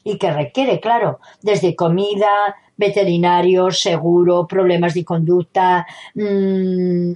y 0.04 0.18
que 0.18 0.30
requiere, 0.30 0.78
claro, 0.78 1.18
desde 1.42 1.74
comida, 1.74 2.54
veterinario, 2.76 3.70
seguro, 3.72 4.46
problemas 4.46 4.94
de 4.94 5.04
conducta, 5.04 5.86
mmm, 6.14 7.12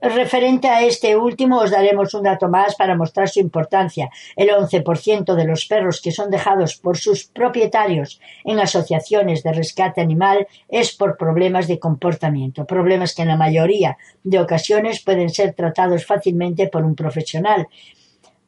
Referente 0.00 0.68
a 0.68 0.80
este 0.82 1.14
último, 1.14 1.58
os 1.60 1.70
daremos 1.70 2.14
un 2.14 2.22
dato 2.22 2.48
más 2.48 2.74
para 2.74 2.96
mostrar 2.96 3.28
su 3.28 3.38
importancia. 3.38 4.08
El 4.34 4.48
11% 4.48 5.34
de 5.34 5.44
los 5.44 5.66
perros 5.66 6.00
que 6.00 6.10
son 6.10 6.30
dejados 6.30 6.76
por 6.76 6.96
sus 6.96 7.26
propietarios 7.26 8.18
en 8.44 8.58
asociaciones 8.60 9.42
de 9.42 9.52
rescate 9.52 10.00
animal 10.00 10.48
es 10.68 10.96
por 10.96 11.18
problemas 11.18 11.68
de 11.68 11.78
comportamiento, 11.78 12.64
problemas 12.64 13.14
que 13.14 13.22
en 13.22 13.28
la 13.28 13.36
mayoría 13.36 13.98
de 14.24 14.38
ocasiones 14.40 15.02
pueden 15.02 15.28
ser 15.28 15.52
tratados 15.52 16.06
fácilmente 16.06 16.68
por 16.68 16.82
un 16.82 16.94
profesional 16.94 17.68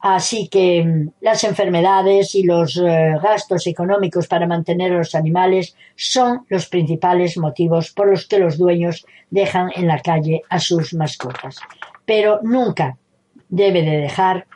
Así 0.03 0.49
que 0.49 0.85
mm, 0.85 1.11
las 1.21 1.45
enfermedades 1.45 2.35
y 2.35 2.43
los 2.43 2.77
eh, 2.77 3.15
gastos 3.23 3.69
económicos 3.69 4.27
para 4.27 4.49
mantener 4.49 4.93
a 4.93 4.99
los 4.99 5.15
animales 5.15 5.77
son 5.95 6.45
los 6.49 6.67
principales 6.67 7.39
motivos 7.39 7.93
por 7.93 8.09
los 8.09 8.27
que 8.27 8.41
los 8.41 8.59
dueños 8.59 9.07
dejan 9.31 9.71
en 9.77 9.87
la 9.87 10.01
calle 10.01 10.43
a 10.49 10.59
sus 10.59 10.93
mascotas. 10.95 11.61
Pero 12.05 12.41
nunca 12.43 12.97
debe 13.49 13.83
de 13.83 13.99
dejar 13.99 14.47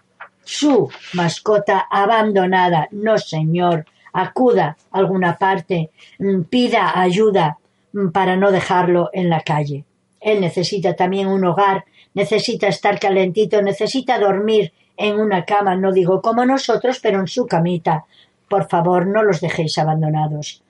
su 0.42 0.90
mascota 1.12 1.86
abandonada. 1.90 2.88
No, 2.90 3.16
señor. 3.16 3.86
Acuda 4.12 4.76
a 4.90 4.98
alguna 4.98 5.36
parte, 5.36 5.90
mm, 6.18 6.42
pida 6.42 6.98
ayuda 6.98 7.58
mm, 7.92 8.08
para 8.08 8.36
no 8.36 8.50
dejarlo 8.50 9.10
en 9.12 9.30
la 9.30 9.42
calle. 9.42 9.84
Él 10.20 10.40
necesita 10.40 10.96
también 10.96 11.28
un 11.28 11.44
hogar, 11.44 11.84
necesita 12.14 12.66
estar 12.66 12.98
calentito, 12.98 13.62
necesita 13.62 14.18
dormir 14.18 14.72
en 14.96 15.20
una 15.20 15.44
cama, 15.44 15.76
no 15.76 15.92
digo 15.92 16.20
como 16.22 16.44
nosotros, 16.44 17.00
pero 17.02 17.20
en 17.20 17.26
su 17.26 17.46
camita. 17.46 18.04
Por 18.48 18.68
favor, 18.68 19.06
no 19.06 19.22
los 19.22 19.40
dejéis 19.40 19.78
abandonados. 19.78 20.62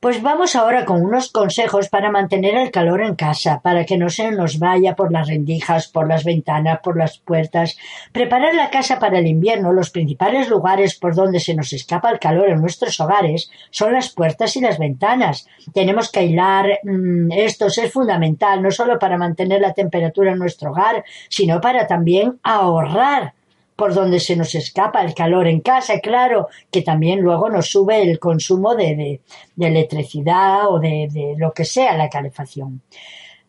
Pues 0.00 0.22
vamos 0.22 0.54
ahora 0.56 0.84
con 0.84 1.02
unos 1.02 1.32
consejos 1.32 1.88
para 1.88 2.10
mantener 2.10 2.54
el 2.56 2.70
calor 2.70 3.00
en 3.00 3.14
casa, 3.14 3.60
para 3.62 3.86
que 3.86 3.96
no 3.96 4.10
se 4.10 4.30
nos 4.30 4.58
vaya 4.58 4.94
por 4.94 5.10
las 5.10 5.26
rendijas, 5.26 5.88
por 5.88 6.06
las 6.06 6.22
ventanas, 6.22 6.80
por 6.82 6.98
las 6.98 7.18
puertas. 7.18 7.76
Preparar 8.12 8.54
la 8.54 8.68
casa 8.68 8.98
para 8.98 9.18
el 9.18 9.26
invierno. 9.26 9.72
Los 9.72 9.90
principales 9.90 10.50
lugares 10.50 10.96
por 10.96 11.14
donde 11.14 11.40
se 11.40 11.54
nos 11.54 11.72
escapa 11.72 12.10
el 12.10 12.18
calor 12.18 12.50
en 12.50 12.60
nuestros 12.60 13.00
hogares 13.00 13.50
son 13.70 13.94
las 13.94 14.10
puertas 14.10 14.54
y 14.56 14.60
las 14.60 14.78
ventanas. 14.78 15.48
Tenemos 15.72 16.12
que 16.12 16.20
aislar 16.20 16.80
mmm, 16.82 17.32
esto 17.32 17.66
es 17.66 17.90
fundamental, 17.90 18.62
no 18.62 18.70
solo 18.70 18.98
para 18.98 19.16
mantener 19.16 19.62
la 19.62 19.72
temperatura 19.72 20.32
en 20.32 20.38
nuestro 20.38 20.72
hogar, 20.72 21.04
sino 21.30 21.60
para 21.60 21.86
también 21.86 22.38
ahorrar 22.42 23.32
por 23.76 23.94
donde 23.94 24.18
se 24.18 24.36
nos 24.36 24.54
escapa 24.54 25.02
el 25.02 25.14
calor 25.14 25.46
en 25.46 25.60
casa, 25.60 26.00
claro, 26.00 26.48
que 26.70 26.82
también 26.82 27.20
luego 27.20 27.50
nos 27.50 27.70
sube 27.70 28.02
el 28.02 28.18
consumo 28.18 28.74
de, 28.74 29.20
de, 29.54 29.66
electricidad 29.66 30.68
o 30.68 30.80
de, 30.80 31.08
de 31.12 31.34
lo 31.36 31.52
que 31.52 31.64
sea 31.64 31.96
la 31.96 32.08
calefacción. 32.08 32.82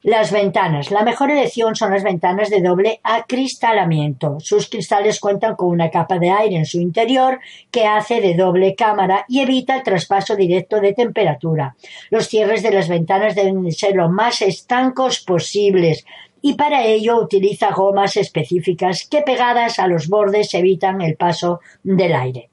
Las 0.03 0.31
ventanas. 0.31 0.91
La 0.91 1.03
mejor 1.03 1.31
elección 1.31 1.75
son 1.75 1.91
las 1.91 2.03
ventanas 2.03 2.49
de 2.49 2.61
doble 2.61 2.99
acristalamiento. 3.03 4.39
Sus 4.39 4.69
cristales 4.69 5.19
cuentan 5.19 5.55
con 5.55 5.69
una 5.69 5.89
capa 5.89 6.19
de 6.19 6.29
aire 6.29 6.55
en 6.55 6.65
su 6.65 6.79
interior 6.79 7.39
que 7.71 7.85
hace 7.85 8.21
de 8.21 8.35
doble 8.35 8.75
cámara 8.75 9.25
y 9.27 9.41
evita 9.41 9.75
el 9.75 9.83
traspaso 9.83 10.35
directo 10.35 10.79
de 10.79 10.93
temperatura. 10.93 11.75
Los 12.11 12.27
cierres 12.27 12.63
de 12.63 12.71
las 12.71 12.87
ventanas 12.87 13.35
deben 13.35 13.69
ser 13.71 13.95
lo 13.95 14.07
más 14.07 14.41
estancos 14.41 15.19
posibles 15.19 16.05
y 16.47 16.53
para 16.53 16.85
ello 16.85 17.19
utiliza 17.21 17.71
gomas 17.71 18.15
específicas 18.15 19.05
que 19.11 19.21
pegadas 19.21 19.79
a 19.79 19.87
los 19.87 20.07
bordes 20.07 20.53
evitan 20.53 21.01
el 21.01 21.17
paso 21.17 21.59
del 21.83 22.15
aire. 22.15 22.49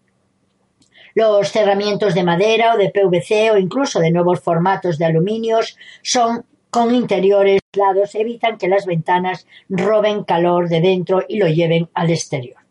Los 1.15 1.53
cerramientos 1.53 2.13
de 2.13 2.25
madera 2.25 2.75
o 2.75 2.77
de 2.77 2.91
PVC 2.91 3.53
o 3.53 3.57
incluso 3.57 4.01
de 4.01 4.11
nuevos 4.11 4.41
formatos 4.41 4.99
de 4.99 5.05
aluminios 5.05 5.77
son 6.03 6.45
con 6.71 6.93
interiores 6.93 7.61
lados 7.73 8.17
evitan 8.17 8.59
que 8.59 8.67
las 8.67 8.85
ventanas 8.85 9.47
roben 9.69 10.25
calor 10.25 10.69
de 10.69 10.81
dentro 10.81 11.23
y 11.29 11.39
lo 11.39 11.47
lleven 11.47 11.89
al 11.95 12.11
exterior. 12.11 12.64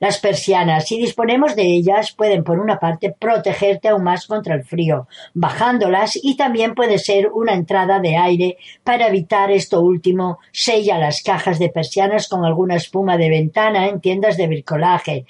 Las 0.00 0.18
persianas, 0.18 0.86
si 0.86 0.98
disponemos 0.98 1.56
de 1.56 1.62
ellas, 1.62 2.12
pueden 2.12 2.44
por 2.44 2.58
una 2.58 2.78
parte 2.78 3.14
protegerte 3.18 3.88
aún 3.88 4.04
más 4.04 4.26
contra 4.26 4.54
el 4.54 4.64
frío, 4.64 5.08
bajándolas 5.34 6.18
y 6.22 6.36
también 6.36 6.74
puede 6.74 6.98
ser 6.98 7.28
una 7.32 7.54
entrada 7.54 7.98
de 8.00 8.16
aire 8.16 8.58
para 8.84 9.08
evitar 9.08 9.50
esto 9.50 9.80
último. 9.80 10.38
Sella 10.52 10.98
las 10.98 11.22
cajas 11.22 11.58
de 11.58 11.68
persianas 11.68 12.28
con 12.28 12.44
alguna 12.44 12.76
espuma 12.76 13.16
de 13.16 13.30
ventana 13.30 13.88
en 13.88 14.00
tiendas 14.00 14.36
de 14.36 14.46
bricolaje. 14.48 15.26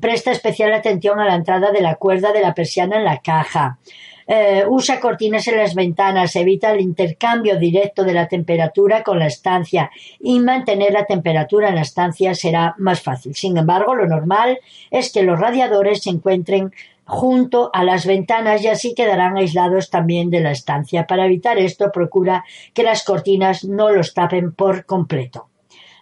Presta 0.00 0.30
especial 0.30 0.72
atención 0.72 1.20
a 1.20 1.26
la 1.26 1.34
entrada 1.34 1.70
de 1.70 1.80
la 1.80 1.96
cuerda 1.96 2.32
de 2.32 2.40
la 2.40 2.54
persiana 2.54 2.96
en 2.96 3.04
la 3.04 3.18
caja. 3.18 3.78
Eh, 4.26 4.64
usa 4.68 4.98
cortinas 4.98 5.46
en 5.46 5.56
las 5.56 5.74
ventanas, 5.74 6.34
evita 6.34 6.72
el 6.72 6.80
intercambio 6.80 7.58
directo 7.58 8.02
de 8.02 8.14
la 8.14 8.26
temperatura 8.26 9.02
con 9.02 9.18
la 9.18 9.26
estancia 9.26 9.90
y 10.18 10.40
mantener 10.40 10.92
la 10.92 11.04
temperatura 11.04 11.68
en 11.68 11.76
la 11.76 11.82
estancia 11.82 12.34
será 12.34 12.74
más 12.78 13.00
fácil. 13.00 13.34
Sin 13.36 13.56
embargo, 13.56 13.94
lo 13.94 14.06
normal 14.06 14.58
es 14.90 15.12
que 15.12 15.22
los 15.22 15.38
radiadores 15.38 16.02
se 16.02 16.10
encuentren 16.10 16.72
junto 17.04 17.70
a 17.72 17.84
las 17.84 18.04
ventanas 18.04 18.62
y 18.62 18.68
así 18.68 18.94
quedarán 18.94 19.36
aislados 19.36 19.90
también 19.90 20.28
de 20.28 20.40
la 20.40 20.50
estancia. 20.50 21.06
Para 21.06 21.26
evitar 21.26 21.58
esto, 21.58 21.92
procura 21.92 22.44
que 22.74 22.82
las 22.82 23.04
cortinas 23.04 23.64
no 23.64 23.90
los 23.90 24.12
tapen 24.12 24.52
por 24.52 24.84
completo. 24.84 25.48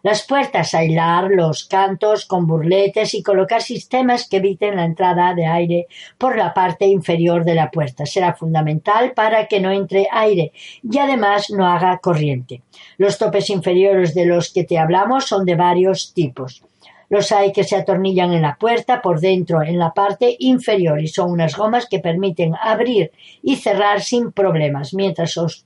Las 0.04 0.26
puertas, 0.26 0.74
aislar 0.74 1.30
los 1.30 1.64
cantos 1.64 2.26
con 2.26 2.46
burletes 2.46 3.14
y 3.14 3.22
colocar 3.22 3.62
sistemas 3.62 4.28
que 4.28 4.36
eviten 4.36 4.76
la 4.76 4.84
entrada 4.84 5.32
de 5.32 5.46
aire 5.46 5.86
por 6.18 6.36
la 6.36 6.52
parte 6.52 6.84
inferior 6.84 7.42
de 7.42 7.54
la 7.54 7.70
puerta. 7.70 8.04
Será 8.04 8.34
fundamental 8.34 9.12
para 9.14 9.46
que 9.46 9.60
no 9.60 9.70
entre 9.70 10.06
aire 10.12 10.52
y 10.82 10.98
además 10.98 11.48
no 11.48 11.66
haga 11.66 12.00
corriente. 12.00 12.60
Los 12.98 13.16
topes 13.16 13.48
inferiores 13.48 14.14
de 14.14 14.26
los 14.26 14.52
que 14.52 14.64
te 14.64 14.76
hablamos 14.76 15.24
son 15.24 15.46
de 15.46 15.54
varios 15.54 16.12
tipos. 16.12 16.62
Los 17.08 17.32
hay 17.32 17.50
que 17.52 17.64
se 17.64 17.76
atornillan 17.76 18.34
en 18.34 18.42
la 18.42 18.56
puerta 18.56 19.00
por 19.00 19.20
dentro 19.20 19.62
en 19.62 19.78
la 19.78 19.94
parte 19.94 20.36
inferior 20.38 21.00
y 21.00 21.08
son 21.08 21.30
unas 21.30 21.56
gomas 21.56 21.86
que 21.88 22.00
permiten 22.00 22.52
abrir 22.60 23.10
y 23.42 23.56
cerrar 23.56 24.02
sin 24.02 24.32
problemas, 24.32 24.92
mientras 24.92 25.38
os 25.38 25.64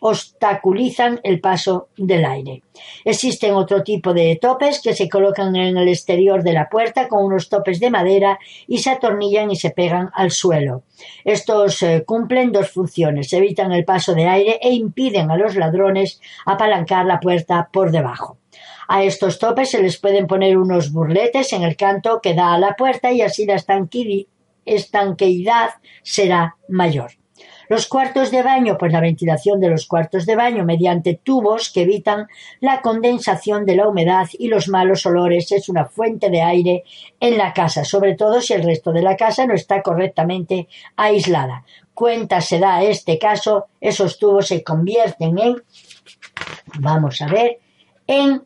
obstaculizan 0.00 1.20
el 1.22 1.40
paso 1.40 1.88
del 1.96 2.24
aire. 2.24 2.62
Existen 3.04 3.54
otro 3.54 3.82
tipo 3.82 4.14
de 4.14 4.38
topes 4.40 4.80
que 4.82 4.94
se 4.94 5.08
colocan 5.08 5.54
en 5.56 5.76
el 5.76 5.88
exterior 5.88 6.42
de 6.42 6.52
la 6.52 6.68
puerta 6.68 7.08
con 7.08 7.24
unos 7.24 7.48
topes 7.48 7.80
de 7.80 7.90
madera 7.90 8.38
y 8.66 8.78
se 8.78 8.90
atornillan 8.90 9.50
y 9.50 9.56
se 9.56 9.70
pegan 9.70 10.10
al 10.14 10.30
suelo. 10.30 10.82
Estos 11.24 11.82
eh, 11.82 12.04
cumplen 12.06 12.52
dos 12.52 12.70
funciones, 12.70 13.32
evitan 13.32 13.72
el 13.72 13.84
paso 13.84 14.14
de 14.14 14.26
aire 14.26 14.58
e 14.62 14.70
impiden 14.72 15.30
a 15.30 15.36
los 15.36 15.56
ladrones 15.56 16.20
apalancar 16.46 17.06
la 17.06 17.20
puerta 17.20 17.68
por 17.72 17.90
debajo. 17.90 18.38
A 18.88 19.04
estos 19.04 19.38
topes 19.38 19.70
se 19.70 19.82
les 19.82 19.98
pueden 19.98 20.26
poner 20.26 20.56
unos 20.56 20.92
burletes 20.92 21.52
en 21.52 21.62
el 21.62 21.76
canto 21.76 22.20
que 22.22 22.32
da 22.34 22.54
a 22.54 22.58
la 22.58 22.74
puerta 22.74 23.12
y 23.12 23.20
así 23.20 23.44
la 23.44 23.56
estanqueidad 24.64 25.70
será 26.02 26.56
mayor. 26.68 27.17
Los 27.68 27.86
cuartos 27.86 28.30
de 28.30 28.42
baño, 28.42 28.78
pues 28.78 28.92
la 28.92 29.00
ventilación 29.00 29.60
de 29.60 29.68
los 29.68 29.86
cuartos 29.86 30.24
de 30.24 30.36
baño 30.36 30.64
mediante 30.64 31.20
tubos 31.22 31.70
que 31.70 31.82
evitan 31.82 32.26
la 32.60 32.80
condensación 32.80 33.66
de 33.66 33.76
la 33.76 33.88
humedad 33.88 34.26
y 34.38 34.48
los 34.48 34.68
malos 34.68 35.04
olores 35.04 35.52
es 35.52 35.68
una 35.68 35.84
fuente 35.84 36.30
de 36.30 36.42
aire 36.42 36.84
en 37.20 37.36
la 37.36 37.52
casa, 37.52 37.84
sobre 37.84 38.14
todo 38.14 38.40
si 38.40 38.54
el 38.54 38.62
resto 38.62 38.92
de 38.92 39.02
la 39.02 39.16
casa 39.16 39.46
no 39.46 39.54
está 39.54 39.82
correctamente 39.82 40.68
aislada. 40.96 41.64
Cuenta 41.92 42.40
se 42.40 42.58
da 42.58 42.82
este 42.82 43.18
caso, 43.18 43.66
esos 43.80 44.18
tubos 44.18 44.46
se 44.46 44.62
convierten 44.62 45.38
en, 45.38 45.62
vamos 46.78 47.20
a 47.20 47.26
ver, 47.26 47.58
en 48.06 48.42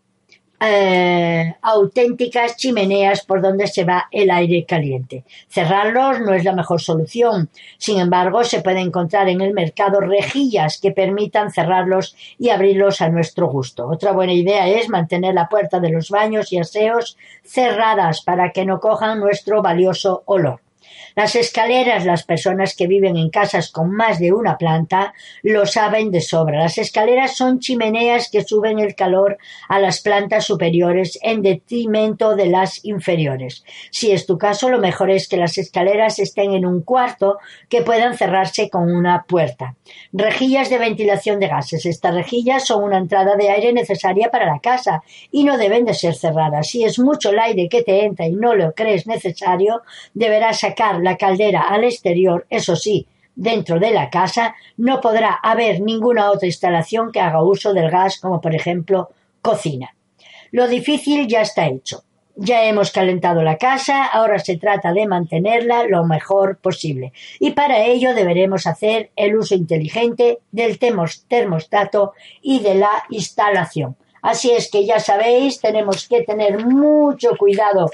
eh, 0.64 1.56
auténticas 1.60 2.56
chimeneas 2.56 3.24
por 3.26 3.42
donde 3.42 3.66
se 3.66 3.84
va 3.84 4.06
el 4.12 4.30
aire 4.30 4.64
caliente. 4.64 5.24
Cerrarlos 5.48 6.20
no 6.20 6.34
es 6.34 6.44
la 6.44 6.54
mejor 6.54 6.80
solución. 6.80 7.50
Sin 7.78 7.98
embargo, 7.98 8.44
se 8.44 8.62
puede 8.62 8.80
encontrar 8.80 9.28
en 9.28 9.40
el 9.40 9.54
mercado 9.54 10.00
rejillas 10.00 10.78
que 10.80 10.92
permitan 10.92 11.50
cerrarlos 11.50 12.14
y 12.38 12.50
abrirlos 12.50 13.00
a 13.00 13.08
nuestro 13.08 13.48
gusto. 13.48 13.88
Otra 13.88 14.12
buena 14.12 14.34
idea 14.34 14.68
es 14.68 14.88
mantener 14.88 15.34
la 15.34 15.48
puerta 15.48 15.80
de 15.80 15.90
los 15.90 16.10
baños 16.10 16.52
y 16.52 16.58
aseos 16.58 17.16
cerradas 17.44 18.22
para 18.22 18.52
que 18.52 18.64
no 18.64 18.78
cojan 18.78 19.18
nuestro 19.18 19.62
valioso 19.62 20.22
olor. 20.26 20.60
Las 21.14 21.36
escaleras, 21.36 22.04
las 22.04 22.22
personas 22.22 22.74
que 22.76 22.86
viven 22.86 23.16
en 23.16 23.30
casas 23.30 23.70
con 23.70 23.90
más 23.90 24.18
de 24.18 24.32
una 24.32 24.56
planta 24.56 25.14
lo 25.42 25.66
saben 25.66 26.10
de 26.10 26.20
sobra. 26.20 26.60
Las 26.60 26.78
escaleras 26.78 27.36
son 27.36 27.58
chimeneas 27.58 28.30
que 28.30 28.42
suben 28.42 28.78
el 28.78 28.94
calor 28.94 29.38
a 29.68 29.78
las 29.78 30.00
plantas 30.00 30.44
superiores 30.46 31.18
en 31.22 31.42
detrimento 31.42 32.36
de 32.36 32.46
las 32.46 32.84
inferiores. 32.84 33.64
Si 33.90 34.10
es 34.10 34.26
tu 34.26 34.38
caso, 34.38 34.68
lo 34.68 34.78
mejor 34.78 35.10
es 35.10 35.28
que 35.28 35.36
las 35.36 35.58
escaleras 35.58 36.18
estén 36.18 36.52
en 36.52 36.66
un 36.66 36.82
cuarto 36.82 37.38
que 37.68 37.82
puedan 37.82 38.16
cerrarse 38.16 38.70
con 38.70 38.90
una 38.90 39.24
puerta. 39.24 39.76
Rejillas 40.12 40.70
de 40.70 40.78
ventilación 40.78 41.40
de 41.40 41.48
gases. 41.48 41.86
Estas 41.86 42.14
rejillas 42.14 42.66
son 42.66 42.84
una 42.84 42.98
entrada 42.98 43.36
de 43.36 43.50
aire 43.50 43.72
necesaria 43.72 44.30
para 44.30 44.46
la 44.46 44.60
casa 44.60 45.02
y 45.30 45.44
no 45.44 45.58
deben 45.58 45.84
de 45.84 45.94
ser 45.94 46.14
cerradas. 46.14 46.68
Si 46.68 46.84
es 46.84 46.98
mucho 46.98 47.30
el 47.30 47.38
aire 47.38 47.68
que 47.68 47.82
te 47.82 48.04
entra 48.04 48.26
y 48.26 48.32
no 48.32 48.54
lo 48.54 48.72
crees 48.72 49.06
necesario, 49.06 49.82
deberás 50.14 50.60
sacar 50.60 50.81
la 51.00 51.16
caldera 51.16 51.62
al 51.68 51.84
exterior, 51.84 52.46
eso 52.50 52.76
sí, 52.76 53.06
dentro 53.34 53.78
de 53.78 53.90
la 53.90 54.10
casa, 54.10 54.54
no 54.76 55.00
podrá 55.00 55.38
haber 55.42 55.80
ninguna 55.80 56.30
otra 56.30 56.46
instalación 56.46 57.12
que 57.12 57.20
haga 57.20 57.42
uso 57.42 57.72
del 57.72 57.90
gas, 57.90 58.18
como 58.18 58.40
por 58.40 58.54
ejemplo 58.54 59.10
cocina. 59.40 59.94
Lo 60.50 60.68
difícil 60.68 61.26
ya 61.28 61.42
está 61.42 61.66
hecho. 61.66 62.04
Ya 62.34 62.64
hemos 62.64 62.90
calentado 62.90 63.42
la 63.42 63.58
casa, 63.58 64.06
ahora 64.06 64.38
se 64.38 64.56
trata 64.56 64.92
de 64.92 65.06
mantenerla 65.06 65.84
lo 65.84 66.04
mejor 66.04 66.56
posible. 66.58 67.12
Y 67.38 67.50
para 67.50 67.84
ello 67.84 68.14
deberemos 68.14 68.66
hacer 68.66 69.10
el 69.16 69.36
uso 69.36 69.54
inteligente 69.54 70.38
del 70.50 70.78
termostato 70.78 72.12
y 72.40 72.60
de 72.60 72.76
la 72.76 73.04
instalación. 73.10 73.96
Así 74.22 74.50
es 74.50 74.70
que 74.70 74.86
ya 74.86 74.98
sabéis, 74.98 75.60
tenemos 75.60 76.08
que 76.08 76.22
tener 76.22 76.64
mucho 76.64 77.36
cuidado 77.36 77.90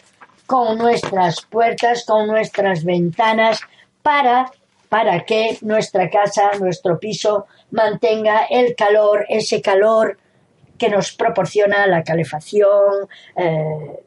con 0.49 0.79
nuestras 0.79 1.43
puertas, 1.43 2.07
con 2.07 2.27
nuestras 2.27 2.83
ventanas, 2.83 3.61
para, 4.03 4.51
para 4.89 5.27
que 5.27 5.59
nuestra 5.61 6.09
casa, 6.09 6.53
nuestro 6.59 6.99
piso, 6.99 7.45
mantenga 7.71 8.47
el 8.49 8.75
calor, 8.75 9.27
ese 9.29 9.61
calor 9.61 10.17
que 10.79 10.89
nos 10.89 11.13
proporciona 11.13 11.87
la 11.87 12.03
calefacción, 12.03 13.07
eh, 13.37 14.01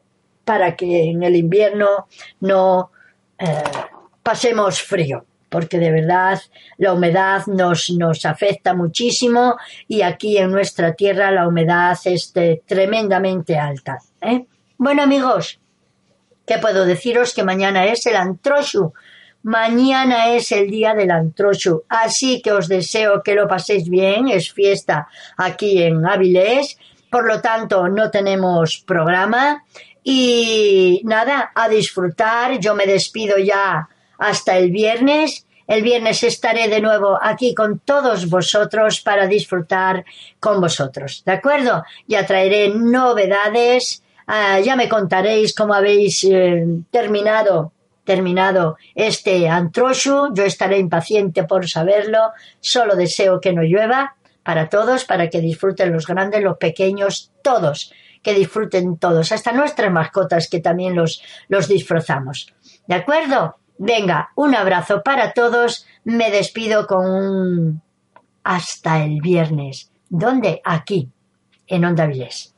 para 0.44 0.74
que 0.74 1.10
en 1.10 1.22
el 1.22 1.36
invierno 1.36 2.08
no 2.40 2.90
eh, 3.38 3.46
pasemos 4.24 4.82
frío 4.82 5.24
porque 5.48 5.78
de 5.78 5.92
verdad 5.92 6.40
la 6.78 6.94
humedad 6.94 7.46
nos, 7.46 7.90
nos 7.90 8.24
afecta 8.24 8.74
muchísimo 8.74 9.56
y 9.86 10.00
aquí 10.00 10.38
en 10.38 10.50
nuestra 10.50 10.94
tierra 10.94 11.30
la 11.30 11.46
humedad 11.46 11.96
es 12.06 12.32
tremendamente 12.66 13.58
alta. 13.58 13.98
¿eh? 14.22 14.46
Bueno 14.78 15.02
amigos, 15.02 15.60
¿Qué 16.46 16.58
puedo 16.58 16.84
deciros? 16.84 17.34
Que 17.34 17.44
mañana 17.44 17.86
es 17.86 18.06
el 18.06 18.16
Antroshu. 18.16 18.92
Mañana 19.44 20.34
es 20.34 20.52
el 20.52 20.70
día 20.70 20.94
del 20.94 21.10
Antroshu. 21.10 21.82
Así 21.88 22.40
que 22.42 22.52
os 22.52 22.68
deseo 22.68 23.22
que 23.22 23.34
lo 23.34 23.48
paséis 23.48 23.88
bien. 23.88 24.28
Es 24.28 24.52
fiesta 24.52 25.08
aquí 25.36 25.82
en 25.82 26.06
Avilés. 26.06 26.78
Por 27.10 27.26
lo 27.26 27.40
tanto, 27.40 27.88
no 27.88 28.10
tenemos 28.10 28.78
programa. 28.78 29.64
Y 30.04 31.02
nada, 31.04 31.52
a 31.54 31.68
disfrutar. 31.68 32.58
Yo 32.58 32.74
me 32.74 32.86
despido 32.86 33.36
ya 33.38 33.88
hasta 34.18 34.56
el 34.58 34.70
viernes. 34.70 35.46
El 35.66 35.82
viernes 35.82 36.22
estaré 36.22 36.68
de 36.68 36.80
nuevo 36.80 37.18
aquí 37.20 37.54
con 37.54 37.78
todos 37.78 38.28
vosotros 38.28 39.00
para 39.00 39.26
disfrutar 39.26 40.04
con 40.40 40.60
vosotros. 40.60 41.22
¿De 41.24 41.32
acuerdo? 41.32 41.84
Ya 42.06 42.26
traeré 42.26 42.68
novedades 42.68 44.02
Ah, 44.34 44.60
ya 44.60 44.76
me 44.76 44.88
contaréis 44.88 45.54
cómo 45.54 45.74
habéis 45.74 46.24
eh, 46.24 46.64
terminado 46.90 47.74
terminado 48.04 48.78
este 48.94 49.46
antroshu. 49.46 50.32
Yo 50.32 50.44
estaré 50.44 50.78
impaciente 50.78 51.44
por 51.44 51.68
saberlo. 51.68 52.32
Solo 52.58 52.96
deseo 52.96 53.40
que 53.42 53.52
no 53.52 53.62
llueva 53.62 54.16
para 54.42 54.70
todos, 54.70 55.04
para 55.04 55.28
que 55.28 55.42
disfruten 55.42 55.92
los 55.92 56.06
grandes, 56.06 56.42
los 56.42 56.56
pequeños, 56.56 57.30
todos, 57.42 57.92
que 58.22 58.32
disfruten 58.32 58.96
todos, 58.96 59.32
hasta 59.32 59.52
nuestras 59.52 59.92
mascotas 59.92 60.48
que 60.48 60.60
también 60.60 60.96
los, 60.96 61.22
los 61.48 61.68
disfrazamos. 61.68 62.54
¿De 62.86 62.94
acuerdo? 62.94 63.58
Venga, 63.76 64.30
un 64.34 64.54
abrazo 64.54 65.02
para 65.02 65.34
todos. 65.34 65.86
Me 66.04 66.30
despido 66.30 66.86
con 66.86 67.04
un 67.04 67.82
hasta 68.44 69.04
el 69.04 69.20
viernes. 69.20 69.90
¿Dónde? 70.08 70.62
Aquí, 70.64 71.10
en 71.66 71.84
Onda 71.84 72.06
Vilés. 72.06 72.51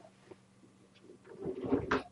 Thank 1.80 1.94
you. 1.94 2.03